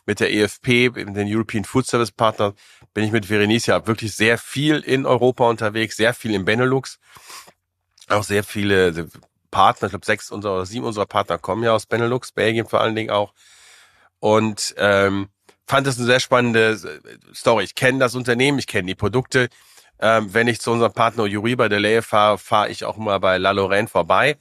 [0.06, 2.54] mit der EFP, mit den European Food Service Partner,
[2.94, 7.00] bin ich mit Verenice ja wirklich sehr viel in Europa unterwegs, sehr viel im Benelux
[8.10, 9.10] auch sehr viele
[9.52, 12.82] Partner, ich glaube sechs unserer oder sieben unserer Partner kommen ja aus Benelux, Belgien vor
[12.82, 13.34] allen Dingen auch.
[14.20, 15.30] Und ähm,
[15.66, 17.64] fand das eine sehr spannende äh, Story.
[17.64, 19.50] Ich kenne das Unternehmen, ich kenne die Produkte.
[20.00, 23.20] Ähm, wenn ich zu unserem Partner Juri bei der Laye fahre, fahre ich auch mal
[23.20, 24.38] bei La Lorraine vorbei.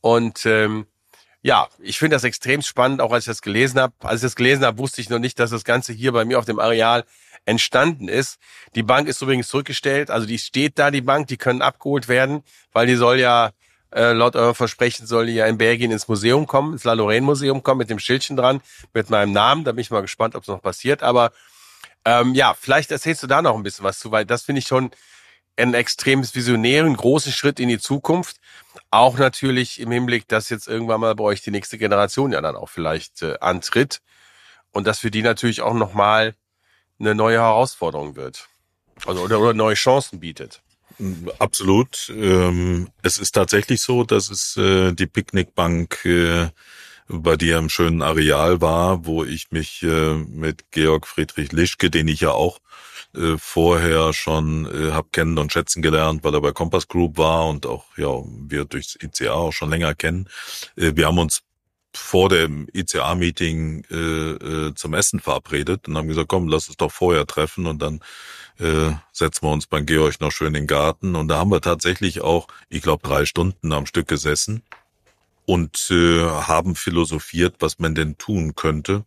[0.00, 0.86] Und ähm,
[1.42, 3.94] ja, ich finde das extrem spannend, auch als ich das gelesen habe.
[4.00, 6.38] Als ich das gelesen habe, wusste ich noch nicht, dass das Ganze hier bei mir
[6.38, 7.04] auf dem Areal
[7.44, 8.38] entstanden ist.
[8.74, 12.42] Die Bank ist übrigens zurückgestellt, also die steht da, die Bank, die können abgeholt werden,
[12.72, 13.50] weil die soll ja
[13.92, 17.26] äh, laut eurem Versprechen soll die ja in Belgien ins Museum kommen, ins La Lorraine
[17.26, 18.60] Museum kommen, mit dem Schildchen dran,
[18.92, 19.64] mit meinem Namen.
[19.64, 21.02] Da bin ich mal gespannt, ob es noch passiert.
[21.02, 21.32] Aber
[22.04, 24.66] ähm, ja, vielleicht erzählst du da noch ein bisschen was zu, weil das finde ich
[24.66, 24.90] schon
[25.56, 28.36] einen extremes visionären, großen Schritt in die Zukunft.
[28.90, 32.56] Auch natürlich im Hinblick, dass jetzt irgendwann mal bei euch die nächste Generation ja dann
[32.56, 34.00] auch vielleicht äh, antritt.
[34.70, 36.34] Und dass für die natürlich auch nochmal
[37.00, 38.48] eine neue Herausforderung wird.
[39.06, 40.62] Also oder, oder neue Chancen bietet.
[41.38, 42.12] Absolut.
[42.14, 46.48] Ähm, es ist tatsächlich so, dass es äh, die Picknickbank äh,
[47.08, 52.08] bei dir im schönen Areal war, wo ich mich äh, mit Georg Friedrich Lischke, den
[52.08, 52.60] ich ja auch
[53.38, 57.66] vorher schon äh, habe kennen und schätzen gelernt, weil er bei Compass Group war und
[57.66, 60.28] auch ja wir durchs ICA auch schon länger kennen.
[60.76, 61.42] wir haben uns
[61.94, 66.92] vor dem ICA-Meeting äh, äh, zum Essen verabredet und haben gesagt, komm, lass uns doch
[66.92, 68.00] vorher treffen und dann
[68.58, 71.16] äh, setzen wir uns beim Georg noch schön in den Garten.
[71.16, 74.62] Und da haben wir tatsächlich auch, ich glaube, drei Stunden am Stück gesessen
[75.46, 79.04] und äh, haben philosophiert, was man denn tun könnte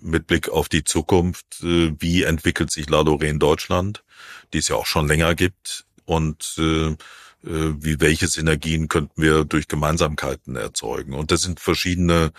[0.00, 1.62] mit Blick auf die Zukunft.
[1.62, 4.04] Äh, wie entwickelt sich La Lorraine Deutschland,
[4.52, 6.96] die es ja auch schon länger gibt und äh,
[7.42, 11.14] wie welche Synergien könnten wir durch Gemeinsamkeiten erzeugen.
[11.14, 12.32] Und das sind verschiedene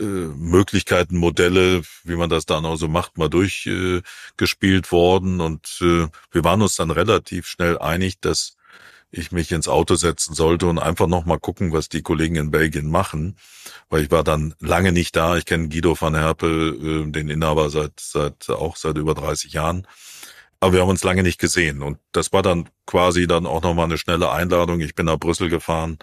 [0.00, 5.40] äh, Möglichkeiten, Modelle, wie man das dann auch so macht, mal durchgespielt äh, worden.
[5.40, 8.56] Und äh, wir waren uns dann relativ schnell einig, dass
[9.10, 12.50] ich mich ins Auto setzen sollte und einfach noch mal gucken, was die Kollegen in
[12.50, 13.36] Belgien machen,
[13.88, 15.36] weil ich war dann lange nicht da.
[15.36, 19.86] Ich kenne Guido van Herpel, äh, den Inhaber seit seit auch seit über 30 Jahren
[20.60, 21.82] aber wir haben uns lange nicht gesehen.
[21.82, 24.80] Und das war dann quasi dann auch nochmal eine schnelle Einladung.
[24.80, 25.98] Ich bin nach Brüssel gefahren,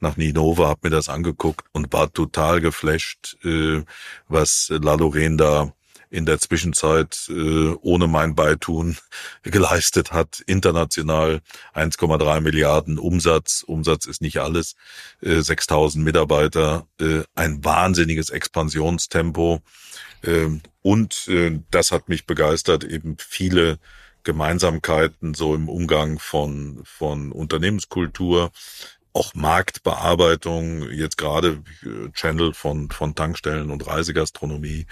[0.00, 3.82] nach Ninova, habe mir das angeguckt und war total geflasht, äh,
[4.28, 5.72] was La Lorraine da
[6.10, 8.96] in der Zwischenzeit äh, ohne mein Beitun
[9.42, 10.40] geleistet hat.
[10.46, 11.40] International
[11.74, 13.62] 1,3 Milliarden Umsatz.
[13.66, 14.74] Umsatz ist nicht alles.
[15.22, 16.86] Äh, 6000 Mitarbeiter.
[17.00, 19.60] Äh, ein wahnsinniges Expansionstempo.
[20.22, 20.48] Äh,
[20.82, 23.78] und äh, das hat mich begeistert, eben viele
[24.22, 28.50] Gemeinsamkeiten so im Umgang von, von Unternehmenskultur,
[29.12, 34.86] auch Marktbearbeitung, jetzt gerade äh, Channel von, von Tankstellen und Reisegastronomie.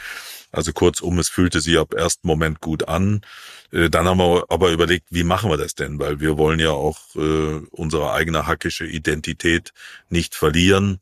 [0.50, 3.20] Also kurzum, es fühlte sich ab ersten Moment gut an.
[3.72, 5.98] Äh, dann haben wir aber überlegt, wie machen wir das denn?
[5.98, 9.72] Weil wir wollen ja auch äh, unsere eigene hackische Identität
[10.08, 11.00] nicht verlieren,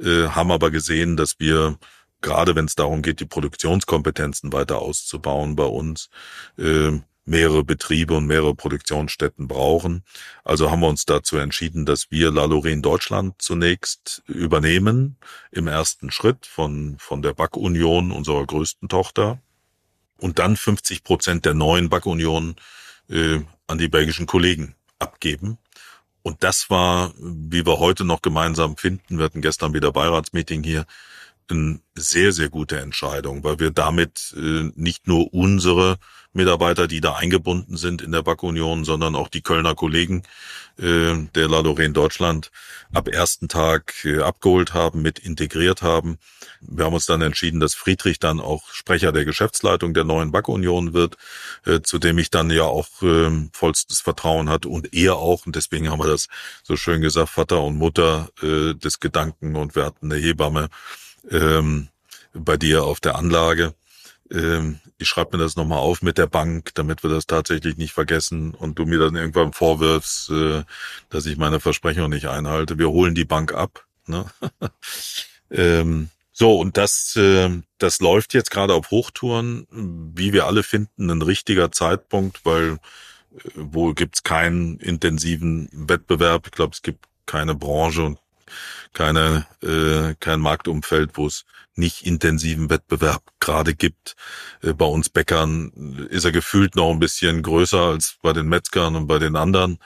[0.00, 1.78] äh, haben aber gesehen, dass wir
[2.22, 6.08] gerade wenn es darum geht, die Produktionskompetenzen weiter auszubauen bei uns,
[6.56, 6.92] äh,
[7.24, 10.04] mehrere Betriebe und mehrere Produktionsstätten brauchen.
[10.44, 15.16] Also haben wir uns dazu entschieden, dass wir La Lorraine Deutschland zunächst übernehmen,
[15.50, 19.40] im ersten Schritt von, von der Backunion, unserer größten Tochter,
[20.18, 22.56] und dann 50 Prozent der neuen Backunion
[23.08, 25.58] äh, an die belgischen Kollegen abgeben.
[26.22, 30.86] Und das war, wie wir heute noch gemeinsam finden, wir hatten gestern wieder Beiratsmeeting hier,
[31.52, 35.98] eine sehr, sehr gute Entscheidung, weil wir damit äh, nicht nur unsere
[36.32, 40.22] Mitarbeiter, die da eingebunden sind in der Backunion, sondern auch die Kölner Kollegen
[40.78, 42.50] äh, der La Lorraine Deutschland
[42.94, 46.16] ab ersten Tag äh, abgeholt haben, mit integriert haben.
[46.62, 50.94] Wir haben uns dann entschieden, dass Friedrich dann auch Sprecher der Geschäftsleitung der neuen Backunion
[50.94, 51.16] wird,
[51.82, 55.44] zu dem ich dann ja auch äh, vollstes Vertrauen hatte und er auch.
[55.44, 56.28] Und deswegen haben wir das
[56.62, 60.68] so schön gesagt, Vater und Mutter des Gedanken und wir hatten eine Hebamme
[61.30, 61.88] ähm,
[62.32, 63.74] bei dir auf der Anlage.
[64.30, 67.92] Ähm, ich schreibe mir das nochmal auf mit der Bank, damit wir das tatsächlich nicht
[67.92, 70.62] vergessen und du mir dann irgendwann vorwirfst, äh,
[71.10, 72.78] dass ich meine Versprechung nicht einhalte.
[72.78, 73.84] Wir holen die Bank ab.
[74.06, 74.26] Ne?
[75.50, 81.10] ähm, so, und das, äh, das läuft jetzt gerade auf Hochtouren, wie wir alle finden,
[81.10, 82.78] ein richtiger Zeitpunkt, weil
[83.34, 86.46] äh, wo gibt's keinen intensiven Wettbewerb.
[86.46, 88.18] Ich glaube, es gibt keine Branche und
[88.92, 91.44] keine, äh, kein Marktumfeld, wo es
[91.74, 94.14] nicht intensiven Wettbewerb gerade gibt.
[94.62, 98.96] Äh, bei uns Bäckern ist er gefühlt noch ein bisschen größer als bei den Metzgern
[98.96, 99.78] und bei den anderen.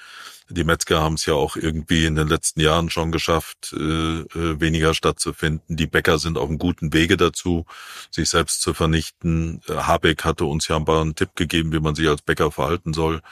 [0.49, 4.61] Die Metzger haben es ja auch irgendwie in den letzten Jahren schon geschafft, äh, äh,
[4.61, 5.77] weniger stattzufinden.
[5.77, 7.67] Die Bäcker sind auf einem guten Wege dazu,
[8.13, 9.61] sich selbst zu vernichten.
[9.69, 12.53] Äh, Habeck hatte uns ja ein paar einen Tipp gegeben, wie man sich als Bäcker
[12.53, 13.23] verhalten soll.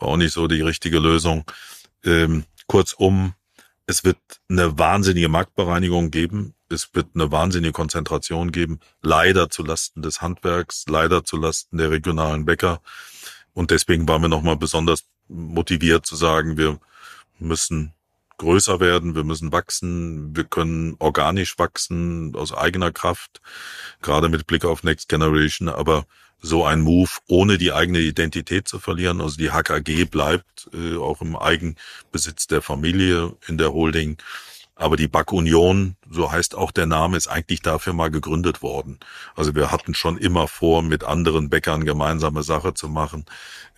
[0.00, 1.44] War auch nicht so die richtige Lösung.
[2.04, 3.34] Ähm, kurzum,
[3.86, 4.18] es wird
[4.48, 6.54] eine wahnsinnige Marktbereinigung geben.
[6.70, 8.80] Es wird eine wahnsinnige Konzentration geben.
[9.02, 12.80] Leider zu Lasten des Handwerks, leider zu Lasten der regionalen Bäcker.
[13.52, 16.78] Und deswegen waren wir nochmal besonders motiviert zu sagen, wir
[17.38, 17.92] müssen
[18.38, 23.40] größer werden, wir müssen wachsen, wir können organisch wachsen aus eigener Kraft,
[24.02, 26.04] gerade mit Blick auf Next Generation, aber
[26.44, 29.20] so ein Move, ohne die eigene Identität zu verlieren.
[29.20, 34.18] Also die HKG bleibt äh, auch im Eigenbesitz der Familie in der Holding.
[34.76, 38.98] Aber die Backunion, so heißt auch der Name, ist eigentlich dafür mal gegründet worden.
[39.36, 43.24] Also wir hatten schon immer vor, mit anderen Bäckern gemeinsame Sache zu machen.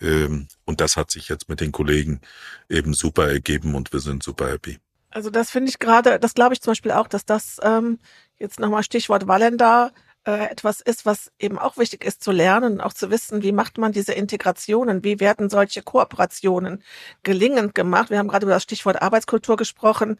[0.01, 2.19] Ähm, und das hat sich jetzt mit den Kollegen
[2.67, 4.79] eben super ergeben und wir sind super happy.
[5.09, 7.99] Also das finde ich gerade, das glaube ich zum Beispiel auch, dass das ähm,
[8.39, 9.93] jetzt nochmal Stichwort Wallender
[10.27, 13.77] äh, etwas ist, was eben auch wichtig ist zu lernen auch zu wissen, wie macht
[13.77, 16.83] man diese Integrationen, wie werden solche Kooperationen
[17.23, 18.09] gelingend gemacht.
[18.09, 20.19] Wir haben gerade über das Stichwort Arbeitskultur gesprochen.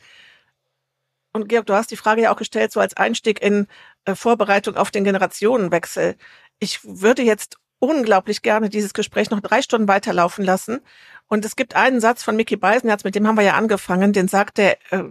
[1.33, 3.67] Und Georg, du hast die Frage ja auch gestellt, so als Einstieg in
[4.05, 6.15] äh, Vorbereitung auf den Generationenwechsel.
[6.59, 10.79] Ich würde jetzt unglaublich gerne dieses Gespräch noch drei Stunden weiterlaufen lassen.
[11.27, 14.29] Und es gibt einen Satz von Mickey Beisenherz, mit dem haben wir ja angefangen, den
[14.29, 15.03] sagt er äh,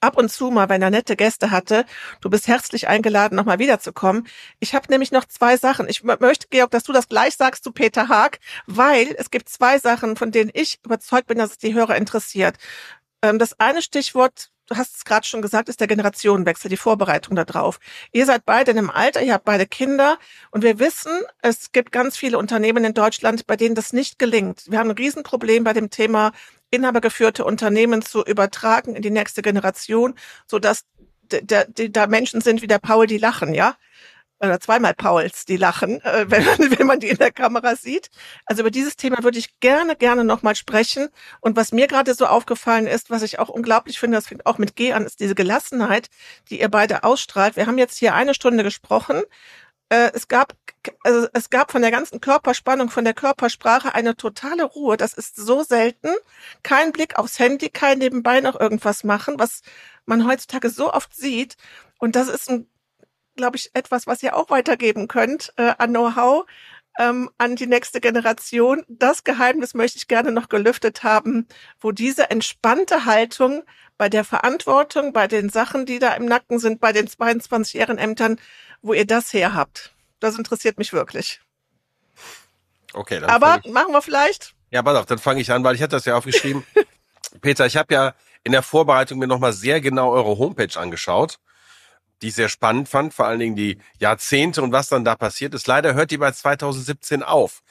[0.00, 1.84] ab und zu mal, wenn er nette Gäste hatte,
[2.20, 4.26] du bist herzlich eingeladen, nochmal wiederzukommen.
[4.58, 5.88] Ich habe nämlich noch zwei Sachen.
[5.88, 9.78] Ich möchte, Georg, dass du das gleich sagst zu Peter Haag, weil es gibt zwei
[9.78, 12.56] Sachen, von denen ich überzeugt bin, dass es die Hörer interessiert.
[13.22, 17.36] Ähm, das eine Stichwort du hast es gerade schon gesagt, ist der Generationenwechsel, die Vorbereitung
[17.36, 17.80] darauf.
[18.12, 20.18] Ihr seid beide in einem Alter, ihr habt beide Kinder
[20.50, 24.70] und wir wissen, es gibt ganz viele Unternehmen in Deutschland, bei denen das nicht gelingt.
[24.70, 26.32] Wir haben ein Riesenproblem bei dem Thema
[26.70, 30.14] inhabergeführte Unternehmen zu übertragen in die nächste Generation,
[30.46, 30.84] so dass
[31.28, 33.76] da Menschen sind wie der Paul, die lachen, ja
[34.40, 36.44] oder zweimal Pauls, die lachen, äh, wenn,
[36.78, 38.10] wenn man die in der Kamera sieht.
[38.46, 41.08] Also über dieses Thema würde ich gerne, gerne nochmal sprechen.
[41.40, 44.58] Und was mir gerade so aufgefallen ist, was ich auch unglaublich finde, das fängt auch
[44.58, 46.08] mit G an, ist diese Gelassenheit,
[46.48, 47.56] die ihr beide ausstrahlt.
[47.56, 49.22] Wir haben jetzt hier eine Stunde gesprochen.
[49.90, 50.54] Äh, es gab,
[51.04, 54.96] also es gab von der ganzen Körperspannung, von der Körpersprache eine totale Ruhe.
[54.96, 56.08] Das ist so selten.
[56.62, 59.60] Kein Blick aufs Handy, kein nebenbei noch irgendwas machen, was
[60.06, 61.56] man heutzutage so oft sieht.
[61.98, 62.50] Und das ist
[63.36, 66.44] glaube ich, etwas, was ihr auch weitergeben könnt äh, an Know-how
[66.98, 68.84] ähm, an die nächste Generation.
[68.88, 71.46] Das Geheimnis möchte ich gerne noch gelüftet haben,
[71.80, 73.62] wo diese entspannte Haltung
[73.96, 78.38] bei der Verantwortung, bei den Sachen, die da im Nacken sind, bei den 22 Ehrenämtern,
[78.82, 79.94] wo ihr das her habt.
[80.20, 81.40] Das interessiert mich wirklich.
[82.92, 84.54] Okay, dann aber ich, machen wir vielleicht.
[84.70, 86.64] Ja, pass auf, dann fange ich an, weil ich hatte das ja aufgeschrieben.
[87.40, 91.38] Peter, ich habe ja in der Vorbereitung mir nochmal sehr genau eure Homepage angeschaut
[92.22, 95.54] die ich sehr spannend fand, vor allen Dingen die Jahrzehnte und was dann da passiert
[95.54, 95.66] ist.
[95.66, 97.62] Leider hört die bei 2017 auf.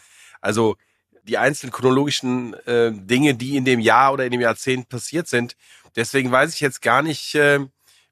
[0.41, 0.75] Also
[1.23, 5.55] die einzelnen chronologischen äh, Dinge, die in dem Jahr oder in dem Jahrzehnt passiert sind.
[5.95, 7.59] Deswegen weiß ich jetzt gar nicht, äh,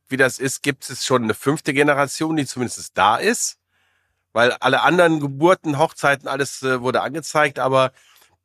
[0.10, 0.64] wie das ist.
[0.64, 3.58] Gibt es schon eine fünfte Generation, die zumindest da ist?
[4.34, 7.92] Weil alle anderen Geburten, Hochzeiten, alles äh, wurde angezeigt, aber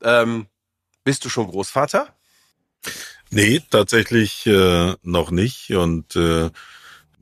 [0.02, 0.46] ähm,
[1.04, 2.14] bist du schon Großvater?
[3.30, 5.70] Nee, tatsächlich äh, noch nicht.
[5.70, 6.50] Und äh,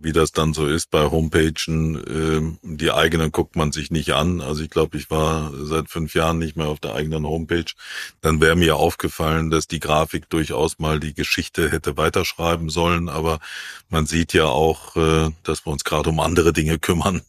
[0.03, 4.41] wie das dann so ist bei Homepagen, äh, die eigenen guckt man sich nicht an.
[4.41, 7.73] Also ich glaube, ich war seit fünf Jahren nicht mehr auf der eigenen Homepage.
[8.21, 13.09] Dann wäre mir aufgefallen, dass die Grafik durchaus mal die Geschichte hätte weiterschreiben sollen.
[13.09, 13.41] Aber
[13.89, 17.23] man sieht ja auch, äh, dass wir uns gerade um andere Dinge kümmern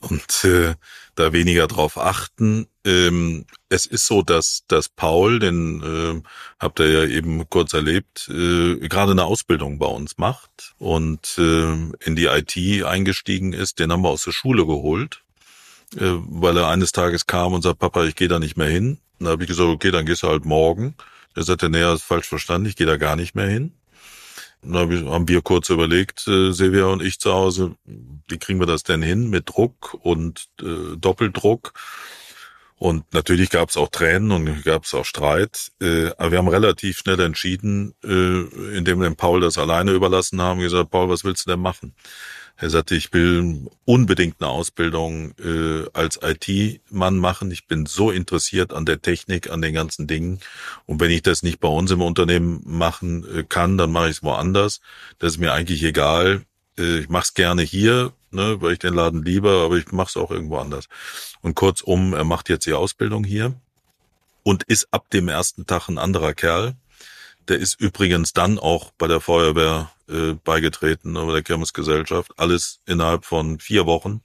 [0.00, 0.74] und äh,
[1.14, 2.66] da weniger drauf achten.
[2.84, 8.28] Ähm, es ist so, dass, dass Paul, den äh, habt ihr ja eben kurz erlebt,
[8.28, 11.72] äh, gerade eine Ausbildung bei uns macht und äh,
[12.04, 13.78] in die IT eingestiegen ist.
[13.78, 15.22] Den haben wir aus der Schule geholt,
[15.96, 18.98] äh, weil er eines Tages kam und sagt, Papa, ich gehe da nicht mehr hin.
[19.18, 20.94] Und da habe ich gesagt, okay, dann gehst du halt morgen.
[21.34, 23.72] Er sagte, nee, ist falsch verstanden, ich gehe da gar nicht mehr hin.
[24.62, 28.84] Dann haben wir kurz überlegt, äh, Silvia und ich zu Hause, wie kriegen wir das
[28.84, 31.72] denn hin mit Druck und äh, Doppeldruck?
[32.82, 35.70] Und natürlich gab es auch Tränen und gab es auch Streit.
[35.80, 40.40] Äh, aber wir haben relativ schnell entschieden, äh, indem wir dem Paul das alleine überlassen
[40.40, 41.94] haben, gesagt, Paul, was willst du denn machen?
[42.56, 47.50] Er sagte, ich will unbedingt eine Ausbildung äh, als IT-Mann machen.
[47.50, 50.40] Ich bin so interessiert an der Technik, an den ganzen Dingen.
[50.86, 54.18] Und wenn ich das nicht bei uns im Unternehmen machen äh, kann, dann mache ich
[54.18, 54.80] es woanders.
[55.18, 56.42] Das ist mir eigentlich egal.
[56.78, 60.10] Äh, ich mache es gerne hier, ne, weil ich den Laden liebe, aber ich mache
[60.10, 60.88] es auch irgendwo anders.
[61.40, 63.54] Und kurzum, er macht jetzt die Ausbildung hier
[64.42, 66.76] und ist ab dem ersten Tag ein anderer Kerl.
[67.48, 72.32] Der ist übrigens dann auch bei der Feuerwehr äh, beigetreten, bei der Kirmesgesellschaft.
[72.36, 74.22] Alles innerhalb von vier Wochen,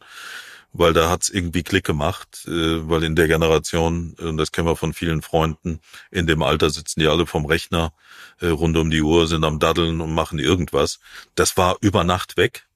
[0.74, 4.76] weil da hat's irgendwie Klick gemacht, äh, weil in der Generation, äh, das kennen wir
[4.76, 5.80] von vielen Freunden,
[6.12, 7.94] in dem Alter sitzen die alle vom Rechner
[8.40, 11.00] äh, rund um die Uhr, sind am Daddeln und machen irgendwas.
[11.36, 12.68] Das war über Nacht weg.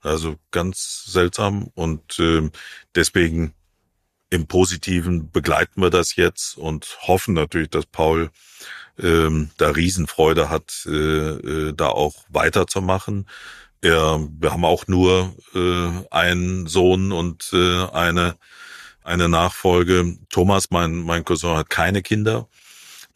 [0.00, 2.50] Also ganz seltsam und äh,
[2.94, 3.54] deswegen
[4.30, 8.30] im Positiven begleiten wir das jetzt und hoffen natürlich, dass Paul
[9.00, 13.26] ähm, da Riesenfreude hat, äh, äh, da auch weiterzumachen.
[13.80, 18.36] Er, wir haben auch nur äh, einen Sohn und äh, eine
[19.04, 20.18] eine Nachfolge.
[20.30, 22.48] Thomas, mein mein Cousin, hat keine Kinder.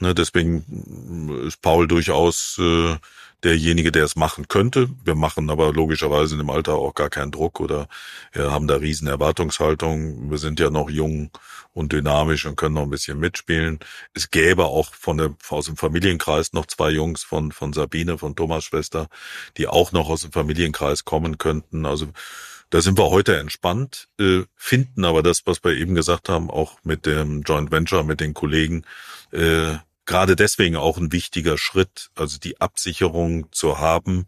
[0.00, 2.96] Ne, deswegen ist Paul durchaus äh,
[3.44, 4.88] derjenige, der es machen könnte.
[5.04, 7.88] Wir machen aber logischerweise in dem Alter auch gar keinen Druck oder
[8.34, 10.30] ja, haben da riesen Erwartungshaltung.
[10.30, 11.30] Wir sind ja noch jung
[11.72, 13.80] und dynamisch und können noch ein bisschen mitspielen.
[14.14, 18.36] Es gäbe auch von der, aus dem Familienkreis noch zwei Jungs von, von Sabine, von
[18.36, 19.08] Thomas Schwester,
[19.56, 21.86] die auch noch aus dem Familienkreis kommen könnten.
[21.86, 22.08] Also
[22.70, 26.78] da sind wir heute entspannt, äh, finden aber das, was wir eben gesagt haben, auch
[26.84, 28.84] mit dem Joint Venture, mit den Kollegen,
[29.30, 29.76] äh,
[30.06, 34.26] gerade deswegen auch ein wichtiger Schritt, also die Absicherung zu haben,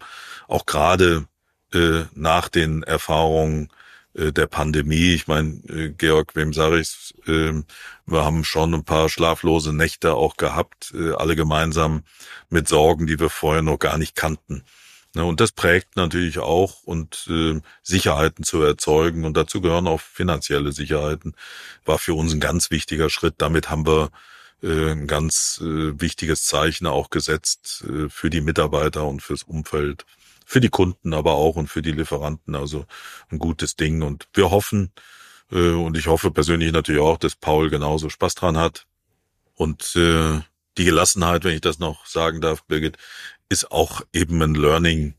[0.48, 1.26] auch gerade
[1.72, 3.68] äh, nach den Erfahrungen
[4.14, 5.14] äh, der Pandemie.
[5.14, 7.14] Ich meine, äh, Georg, wem sage ich's?
[7.26, 7.62] Äh,
[8.06, 12.04] wir haben schon ein paar schlaflose Nächte auch gehabt, äh, alle gemeinsam
[12.50, 14.64] mit Sorgen, die wir vorher noch gar nicht kannten.
[15.14, 20.00] Ne, und das prägt natürlich auch und äh, Sicherheiten zu erzeugen und dazu gehören auch
[20.00, 21.34] finanzielle Sicherheiten,
[21.84, 23.34] war für uns ein ganz wichtiger Schritt.
[23.38, 24.10] Damit haben wir
[24.64, 30.06] äh, ein ganz äh, wichtiges Zeichen auch gesetzt äh, für die Mitarbeiter und fürs Umfeld,
[30.46, 32.54] für die Kunden aber auch und für die Lieferanten.
[32.54, 32.86] Also
[33.30, 34.02] ein gutes Ding.
[34.02, 34.92] Und wir hoffen,
[35.50, 38.86] und ich hoffe persönlich natürlich auch, dass Paul genauso Spaß dran hat.
[39.54, 42.96] Und die Gelassenheit, wenn ich das noch sagen darf, Birgit,
[43.50, 45.14] ist auch eben ein Learning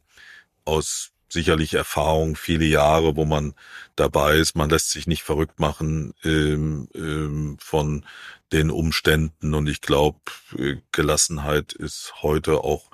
[0.65, 3.53] aus sicherlich Erfahrung, viele Jahre, wo man
[3.95, 4.55] dabei ist.
[4.55, 8.05] Man lässt sich nicht verrückt machen ähm, ähm, von
[8.51, 9.53] den Umständen.
[9.53, 10.19] Und ich glaube,
[10.57, 12.89] äh, Gelassenheit ist heute auch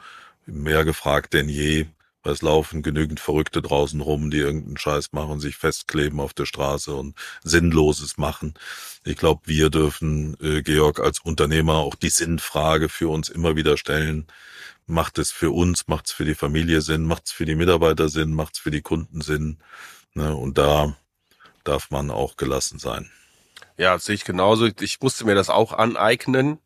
[0.46, 1.86] mehr gefragt denn je.
[2.24, 6.46] Weil es laufen genügend Verrückte draußen rum, die irgendeinen Scheiß machen, sich festkleben auf der
[6.46, 8.54] Straße und Sinnloses machen.
[9.04, 13.78] Ich glaube, wir dürfen, äh, Georg, als Unternehmer auch die Sinnfrage für uns immer wieder
[13.78, 14.28] stellen.
[14.86, 18.10] Macht es für uns, macht es für die Familie Sinn, macht es für die Mitarbeiter
[18.10, 19.58] Sinn, macht es für die Kunden Sinn?
[20.14, 20.36] Ne?
[20.36, 20.96] Und da
[21.64, 23.10] darf man auch gelassen sein.
[23.78, 24.68] Ja, sehe ich genauso.
[24.80, 26.60] Ich musste mir das auch aneignen.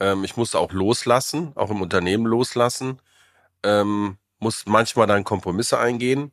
[0.00, 3.00] Ähm, ich musste auch loslassen, auch im Unternehmen loslassen.
[3.62, 6.32] Ähm, muss manchmal dann Kompromisse eingehen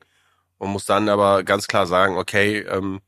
[0.58, 3.02] und muss dann aber ganz klar sagen, okay, ähm,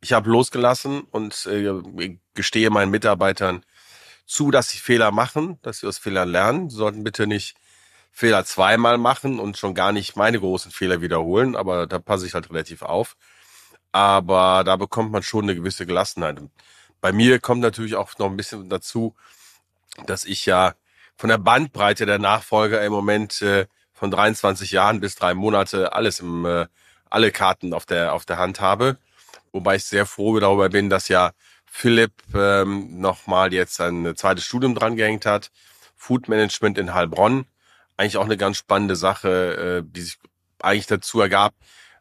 [0.00, 3.64] ich habe losgelassen und äh, gestehe meinen Mitarbeitern
[4.26, 6.70] zu, dass sie Fehler machen, dass sie aus Fehlern lernen.
[6.70, 7.56] Sie sollten bitte nicht
[8.10, 12.34] Fehler zweimal machen und schon gar nicht meine großen Fehler wiederholen, aber da passe ich
[12.34, 13.16] halt relativ auf.
[13.92, 16.40] Aber da bekommt man schon eine gewisse Gelassenheit.
[17.00, 19.14] Bei mir kommt natürlich auch noch ein bisschen dazu,
[20.06, 20.74] dass ich ja
[21.16, 23.66] von der Bandbreite der Nachfolger im Moment äh,
[24.02, 26.66] von 23 Jahren bis drei Monate alles im, äh,
[27.08, 28.96] alle Karten auf der, auf der Hand habe.
[29.52, 31.30] Wobei ich sehr froh darüber bin, dass ja
[31.66, 35.52] Philipp ähm, nochmal jetzt ein zweites Studium dran gehängt hat.
[35.94, 37.46] Food Management in Heilbronn.
[37.96, 40.18] Eigentlich auch eine ganz spannende Sache, äh, die sich
[40.58, 41.54] eigentlich dazu ergab,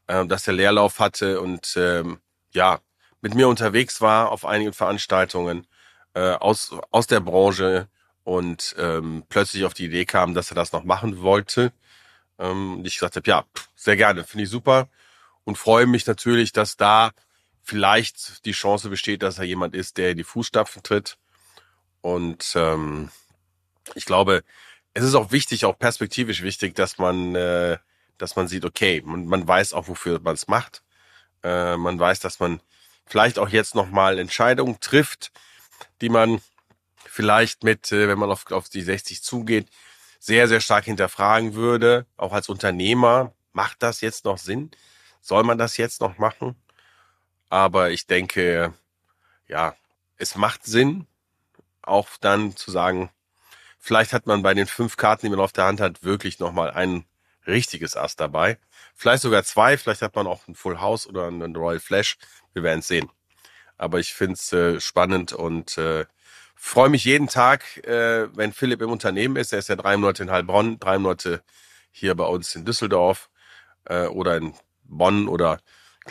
[0.08, 2.18] äh, dass er Leerlauf hatte und ähm,
[2.52, 2.80] ja,
[3.22, 5.68] mit mir unterwegs war auf einigen Veranstaltungen
[6.16, 7.90] äh, aus, aus der Branche
[8.24, 11.72] und ähm, plötzlich auf die Idee kam, dass er das noch machen wollte.
[12.42, 14.90] Ähm, und ich gesagt habe, ja, sehr gerne, finde ich super
[15.44, 17.12] und freue mich natürlich, dass da
[17.64, 21.18] vielleicht die Chance besteht, dass er jemand ist, der in die Fußstapfen tritt.
[22.02, 23.12] Und ähm,
[23.96, 24.44] ich glaube,
[24.94, 27.78] es ist auch wichtig, auch perspektivisch wichtig, dass man, äh,
[28.18, 30.84] dass man sieht, okay, man, man weiß auch, wofür man es macht.
[31.44, 32.62] Äh, man weiß, dass man
[33.06, 35.32] vielleicht auch jetzt nochmal Entscheidungen trifft,
[36.02, 36.42] die man
[37.06, 39.68] vielleicht mit, äh, wenn man auf, auf die 60 zugeht,
[40.22, 44.70] sehr, sehr stark hinterfragen würde, auch als Unternehmer, macht das jetzt noch Sinn?
[45.20, 46.56] Soll man das jetzt noch machen?
[47.50, 48.72] Aber ich denke,
[49.48, 49.76] ja,
[50.18, 51.08] es macht Sinn,
[51.82, 53.10] auch dann zu sagen,
[53.80, 56.70] vielleicht hat man bei den fünf Karten, die man auf der Hand hat, wirklich nochmal
[56.70, 57.06] ein
[57.48, 58.60] richtiges Ass dabei.
[58.94, 62.20] Vielleicht sogar zwei, vielleicht hat man auch ein Full House oder einen Royal Flash.
[62.54, 63.10] Wir werden sehen.
[63.76, 66.06] Aber ich finde es äh, spannend und äh,
[66.62, 69.52] freue mich jeden Tag, äh, wenn Philipp im Unternehmen ist.
[69.52, 71.42] Er ist ja drei Monate in Heilbronn, drei Monate
[71.92, 73.30] hier bei uns in Düsseldorf
[73.86, 74.54] äh, oder in
[74.84, 75.60] Bonn oder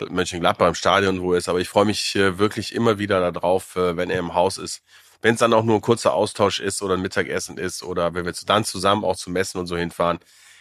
[0.09, 1.49] Mönchengladbach im Stadion, wo er ist.
[1.49, 4.83] Aber ich freue mich äh, wirklich immer wieder darauf, äh, wenn er im Haus ist.
[5.21, 8.25] Wenn es dann auch nur ein kurzer Austausch ist oder ein Mittagessen ist oder wenn
[8.25, 10.19] wir dann zusammen auch zu Messen und so hinfahren.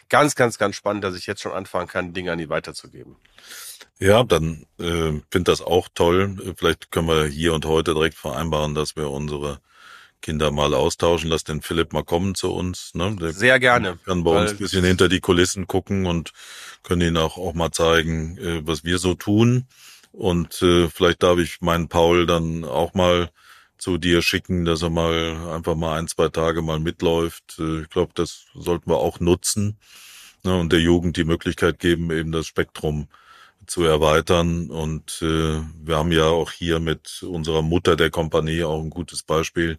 [0.09, 3.17] Ganz, ganz, ganz spannend, dass ich jetzt schon anfangen kann, Dinge an ihn weiterzugeben.
[3.99, 6.55] Ja, dann äh, finde das auch toll.
[6.57, 9.61] Vielleicht können wir hier und heute direkt vereinbaren, dass wir unsere
[10.21, 11.31] Kinder mal austauschen.
[11.31, 12.93] Lass den Philipp mal kommen zu uns.
[12.95, 13.17] Ne?
[13.21, 13.99] Der Sehr gerne.
[14.05, 16.33] Kann bei uns ein bisschen hinter die Kulissen gucken und
[16.83, 19.67] können ihn auch, auch mal zeigen, äh, was wir so tun.
[20.13, 23.31] Und äh, vielleicht darf ich meinen Paul dann auch mal
[23.79, 27.59] zu dir schicken, dass er mal einfach mal ein, zwei Tage mal mitläuft.
[27.59, 29.79] Äh, ich glaube, das sollten wir auch nutzen
[30.45, 33.09] ne, und der Jugend die Möglichkeit geben, eben das Spektrum
[33.71, 34.69] zu erweitern.
[34.69, 39.23] Und äh, wir haben ja auch hier mit unserer Mutter der Kompanie auch ein gutes
[39.23, 39.79] Beispiel.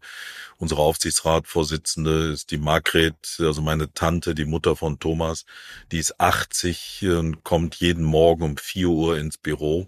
[0.57, 5.45] Unsere Aufsichtsratvorsitzende ist die Margret, also meine Tante, die Mutter von Thomas.
[5.91, 9.87] Die ist 80 und kommt jeden Morgen um 4 Uhr ins Büro.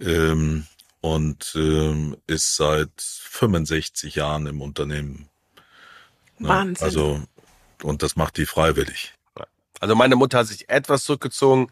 [0.00, 0.66] Ähm,
[1.00, 5.28] und ähm, ist seit 65 Jahren im Unternehmen.
[6.38, 6.48] Ne?
[6.48, 6.84] Wahnsinn.
[6.84, 7.22] Also,
[7.84, 9.14] und das macht die freiwillig.
[9.78, 11.68] Also meine Mutter hat sich etwas zurückgezogen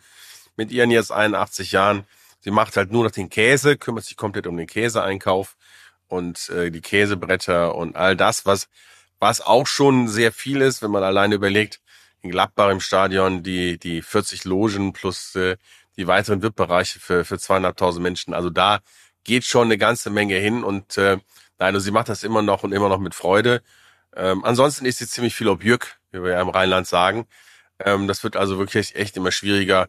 [0.60, 2.04] mit ihren jetzt 81 Jahren.
[2.40, 5.56] Sie macht halt nur noch den Käse, kümmert sich komplett um den Käseeinkauf
[6.06, 8.68] und äh, die Käsebretter und all das, was,
[9.18, 11.80] was auch schon sehr viel ist, wenn man alleine überlegt,
[12.20, 15.56] in Gladbach im Stadion die, die 40 Logen plus äh,
[15.96, 18.34] die weiteren VIP-Bereiche für, für zweieinhalbtausend Menschen.
[18.34, 18.80] Also da
[19.24, 21.16] geht schon eine ganze Menge hin und äh,
[21.58, 23.62] nein, also sie macht das immer noch und immer noch mit Freude.
[24.14, 27.26] Ähm, ansonsten ist sie ziemlich viel Objück, wie wir ja im Rheinland sagen.
[27.78, 29.88] Ähm, das wird also wirklich echt immer schwieriger.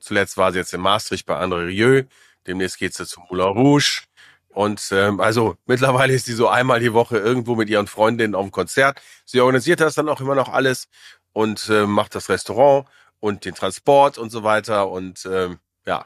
[0.00, 2.04] Zuletzt war sie jetzt in Maastricht bei André Rieu.
[2.46, 4.02] Demnächst geht sie zum Moulin Rouge.
[4.48, 8.44] Und ähm, also mittlerweile ist sie so einmal die Woche irgendwo mit ihren Freundinnen auf
[8.44, 9.00] dem Konzert.
[9.24, 10.88] Sie organisiert das dann auch immer noch alles
[11.32, 12.88] und äh, macht das Restaurant
[13.20, 14.88] und den Transport und so weiter.
[14.88, 16.04] Und ähm, ja,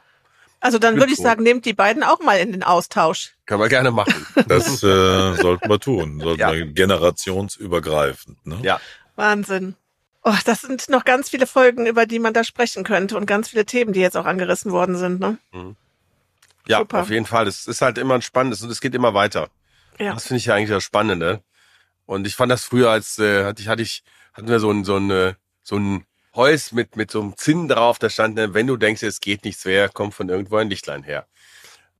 [0.65, 3.35] also dann würde ich sagen, nehmt die beiden auch mal in den Austausch.
[3.45, 4.25] Können wir gerne machen.
[4.47, 6.19] Das äh, sollten wir tun.
[6.19, 6.53] Sollten ja.
[6.53, 8.45] wir generationsübergreifend.
[8.47, 8.57] Ne?
[8.63, 8.79] Ja.
[9.15, 9.75] Wahnsinn.
[10.27, 13.49] Oh, das sind noch ganz viele Folgen, über die man da sprechen könnte und ganz
[13.49, 15.19] viele Themen, die jetzt auch angerissen worden sind.
[15.19, 15.37] Ne?
[15.53, 15.75] Mhm.
[16.67, 17.01] Ja, Super.
[17.01, 17.47] auf jeden Fall.
[17.47, 19.49] Es ist halt immer ein spannendes und es geht immer weiter.
[19.99, 20.15] Ja.
[20.15, 21.41] Das finde ich ja eigentlich das Spannende.
[22.07, 24.03] Und ich fand das früher als äh, hatte ich hatte ich
[24.33, 27.67] hatten wir so ein so ein äh, so ein Holz mit, mit so einem Zinn
[27.67, 30.69] drauf, da stand, ne, wenn du denkst, es geht nichts mehr, kommt von irgendwo ein
[30.69, 31.27] Lichtlein her.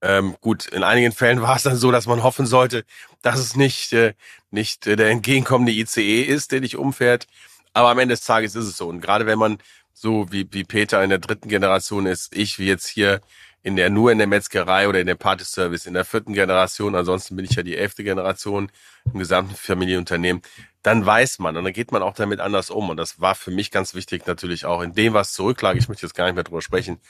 [0.02, 2.84] Ähm, gut, in einigen Fällen war es dann so, dass man hoffen sollte,
[3.22, 4.14] dass es nicht, äh,
[4.52, 7.28] nicht äh, der entgegenkommende ICE ist, der dich umfährt.
[7.76, 8.88] Aber am Ende des Tages ist es so.
[8.88, 9.58] Und gerade wenn man
[9.94, 13.20] so wie, wie Peter in der dritten Generation ist, ich wie jetzt hier
[13.64, 17.36] in der, nur in der Metzgerei oder in dem Partyservice in der vierten Generation, ansonsten
[17.36, 18.72] bin ich ja die elfte Generation
[19.12, 20.42] im gesamten Familienunternehmen,
[20.84, 22.90] dann weiß man und dann geht man auch damit anders um.
[22.90, 25.76] Und das war für mich ganz wichtig natürlich auch in dem, was zurücklag.
[25.76, 27.02] Ich möchte jetzt gar nicht mehr drüber sprechen,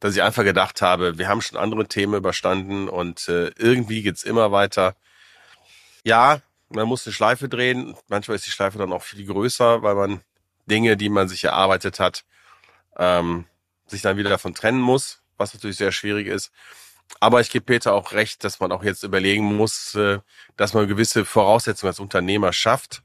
[0.00, 4.22] dass ich einfach gedacht habe, wir haben schon andere Themen überstanden und äh, irgendwie geht's
[4.22, 4.96] immer weiter.
[6.02, 7.96] Ja, man muss eine Schleife drehen.
[8.08, 10.20] Manchmal ist die Schleife dann auch viel größer, weil man
[10.66, 12.24] Dinge, die man sich erarbeitet hat,
[12.96, 13.46] ähm,
[13.86, 16.52] sich dann wieder davon trennen muss, was natürlich sehr schwierig ist.
[17.20, 20.18] Aber ich gebe Peter auch recht, dass man auch jetzt überlegen muss, äh,
[20.56, 23.02] dass man gewisse Voraussetzungen als Unternehmer schafft,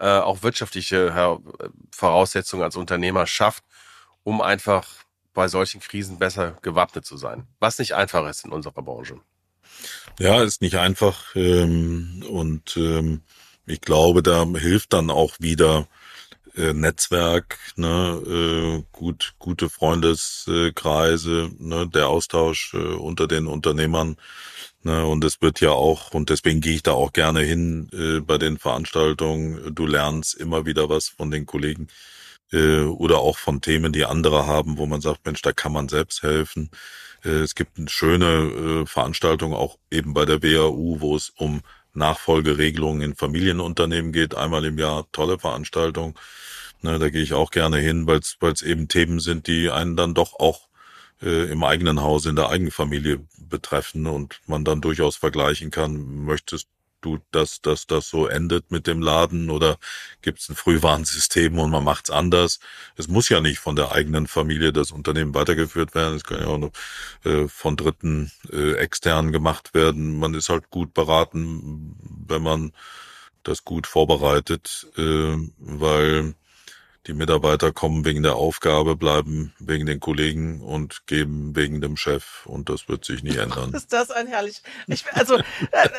[0.00, 1.38] äh, auch wirtschaftliche
[1.92, 3.64] Voraussetzungen als Unternehmer schafft,
[4.24, 4.88] um einfach
[5.32, 7.46] bei solchen Krisen besser gewappnet zu sein.
[7.60, 9.20] Was nicht einfach ist in unserer Branche.
[10.18, 11.34] Ja, ist nicht einfach.
[11.34, 13.22] Ähm, und ähm,
[13.66, 15.86] ich glaube, da hilft dann auch wieder
[16.56, 24.16] äh, Netzwerk, ne, äh, gut, gute Freundeskreise, ne, der Austausch äh, unter den Unternehmern.
[24.82, 28.20] Ne, und es wird ja auch, und deswegen gehe ich da auch gerne hin äh,
[28.20, 29.74] bei den Veranstaltungen.
[29.74, 31.88] Du lernst immer wieder was von den Kollegen
[32.52, 35.88] äh, oder auch von Themen, die andere haben, wo man sagt, Mensch, da kann man
[35.88, 36.70] selbst helfen.
[37.24, 41.62] Äh, es gibt eine schöne äh, Veranstaltung auch eben bei der WAU, wo es um
[41.94, 46.18] Nachfolgeregelungen in Familienunternehmen geht, einmal im Jahr, tolle Veranstaltung.
[46.82, 50.14] Ne, da gehe ich auch gerne hin, weil es eben Themen sind, die einen dann
[50.14, 50.68] doch auch
[51.22, 56.24] äh, im eigenen Haus, in der eigenen Familie betreffen und man dann durchaus vergleichen kann,
[56.24, 56.68] möchtest
[57.00, 59.78] du, dass, dass das so endet mit dem Laden oder
[60.22, 62.60] gibt es ein Frühwarnsystem und man macht's anders?
[62.96, 66.16] Es muss ja nicht von der eigenen Familie das Unternehmen weitergeführt werden.
[66.16, 66.72] Es kann ja auch noch
[67.24, 70.18] äh, von Dritten äh, extern gemacht werden.
[70.18, 71.96] Man ist halt gut beraten,
[72.26, 72.72] wenn man
[73.42, 76.34] das gut vorbereitet, äh, weil
[77.06, 82.44] die Mitarbeiter kommen wegen der Aufgabe, bleiben wegen den Kollegen und geben wegen dem Chef.
[82.44, 83.72] Und das wird sich nie ändern.
[83.72, 84.60] Ist das ein herrlich.
[84.86, 85.40] Ich, also,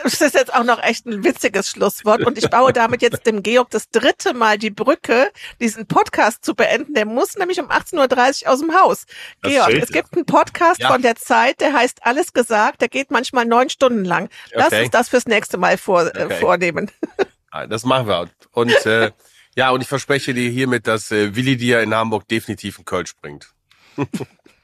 [0.04, 2.24] es ist jetzt auch noch echt ein witziges Schlusswort.
[2.24, 6.54] Und ich baue damit jetzt dem Georg das dritte Mal die Brücke, diesen Podcast zu
[6.54, 6.94] beenden.
[6.94, 9.06] Der muss nämlich um 18.30 Uhr aus dem Haus.
[9.42, 10.92] Das Georg, es gibt einen Podcast ja.
[10.92, 12.82] von der Zeit, der heißt Alles gesagt.
[12.82, 14.30] Der geht manchmal neun Stunden lang.
[14.52, 14.84] Lass okay.
[14.84, 16.40] uns das fürs nächste Mal vor, äh, okay.
[16.40, 16.92] vornehmen.
[17.70, 18.30] Das machen wir.
[18.52, 19.12] Und äh,
[19.56, 23.16] ja, und ich verspreche dir hiermit, dass äh, Willi dir in Hamburg definitiv einen Kölsch
[23.22, 23.50] bringt.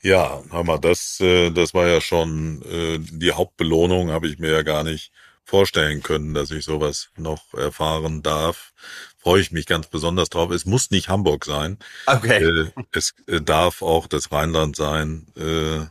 [0.02, 4.62] ja, mal, das, äh, das war ja schon äh, die Hauptbelohnung, habe ich mir ja
[4.64, 5.12] gar nicht
[5.44, 8.74] vorstellen können, dass ich sowas noch erfahren darf.
[9.18, 10.52] Freue ich mich ganz besonders drauf.
[10.52, 11.78] Es muss nicht Hamburg sein.
[12.06, 12.44] Okay.
[12.44, 15.28] Äh, es äh, darf auch das Rheinland sein.
[15.38, 15.86] Äh,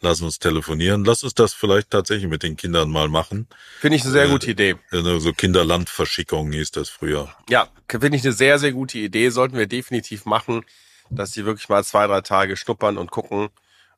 [0.00, 1.04] lass uns telefonieren.
[1.04, 3.46] Lass uns das vielleicht tatsächlich mit den Kindern mal machen.
[3.80, 4.76] Finde ich eine sehr Äh, gute Idee.
[4.90, 7.32] So Kinderlandverschickung hieß das früher.
[7.48, 9.30] Ja, finde ich eine sehr, sehr gute Idee.
[9.30, 10.64] Sollten wir definitiv machen,
[11.10, 13.48] dass sie wirklich mal zwei, drei Tage schnuppern und gucken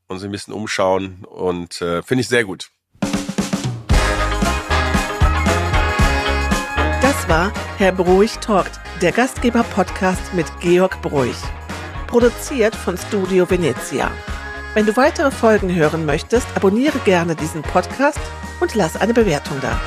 [0.07, 1.25] und sich ein bisschen umschauen.
[1.25, 2.71] Und äh, finde ich sehr gut.
[7.01, 11.37] Das war Herr Bruich talkt, der Gastgeber-Podcast mit Georg Bruich.
[12.07, 14.11] Produziert von Studio Venezia.
[14.75, 18.21] Wenn du weitere Folgen hören möchtest, abonniere gerne diesen Podcast
[18.61, 19.81] und lass eine Bewertung da.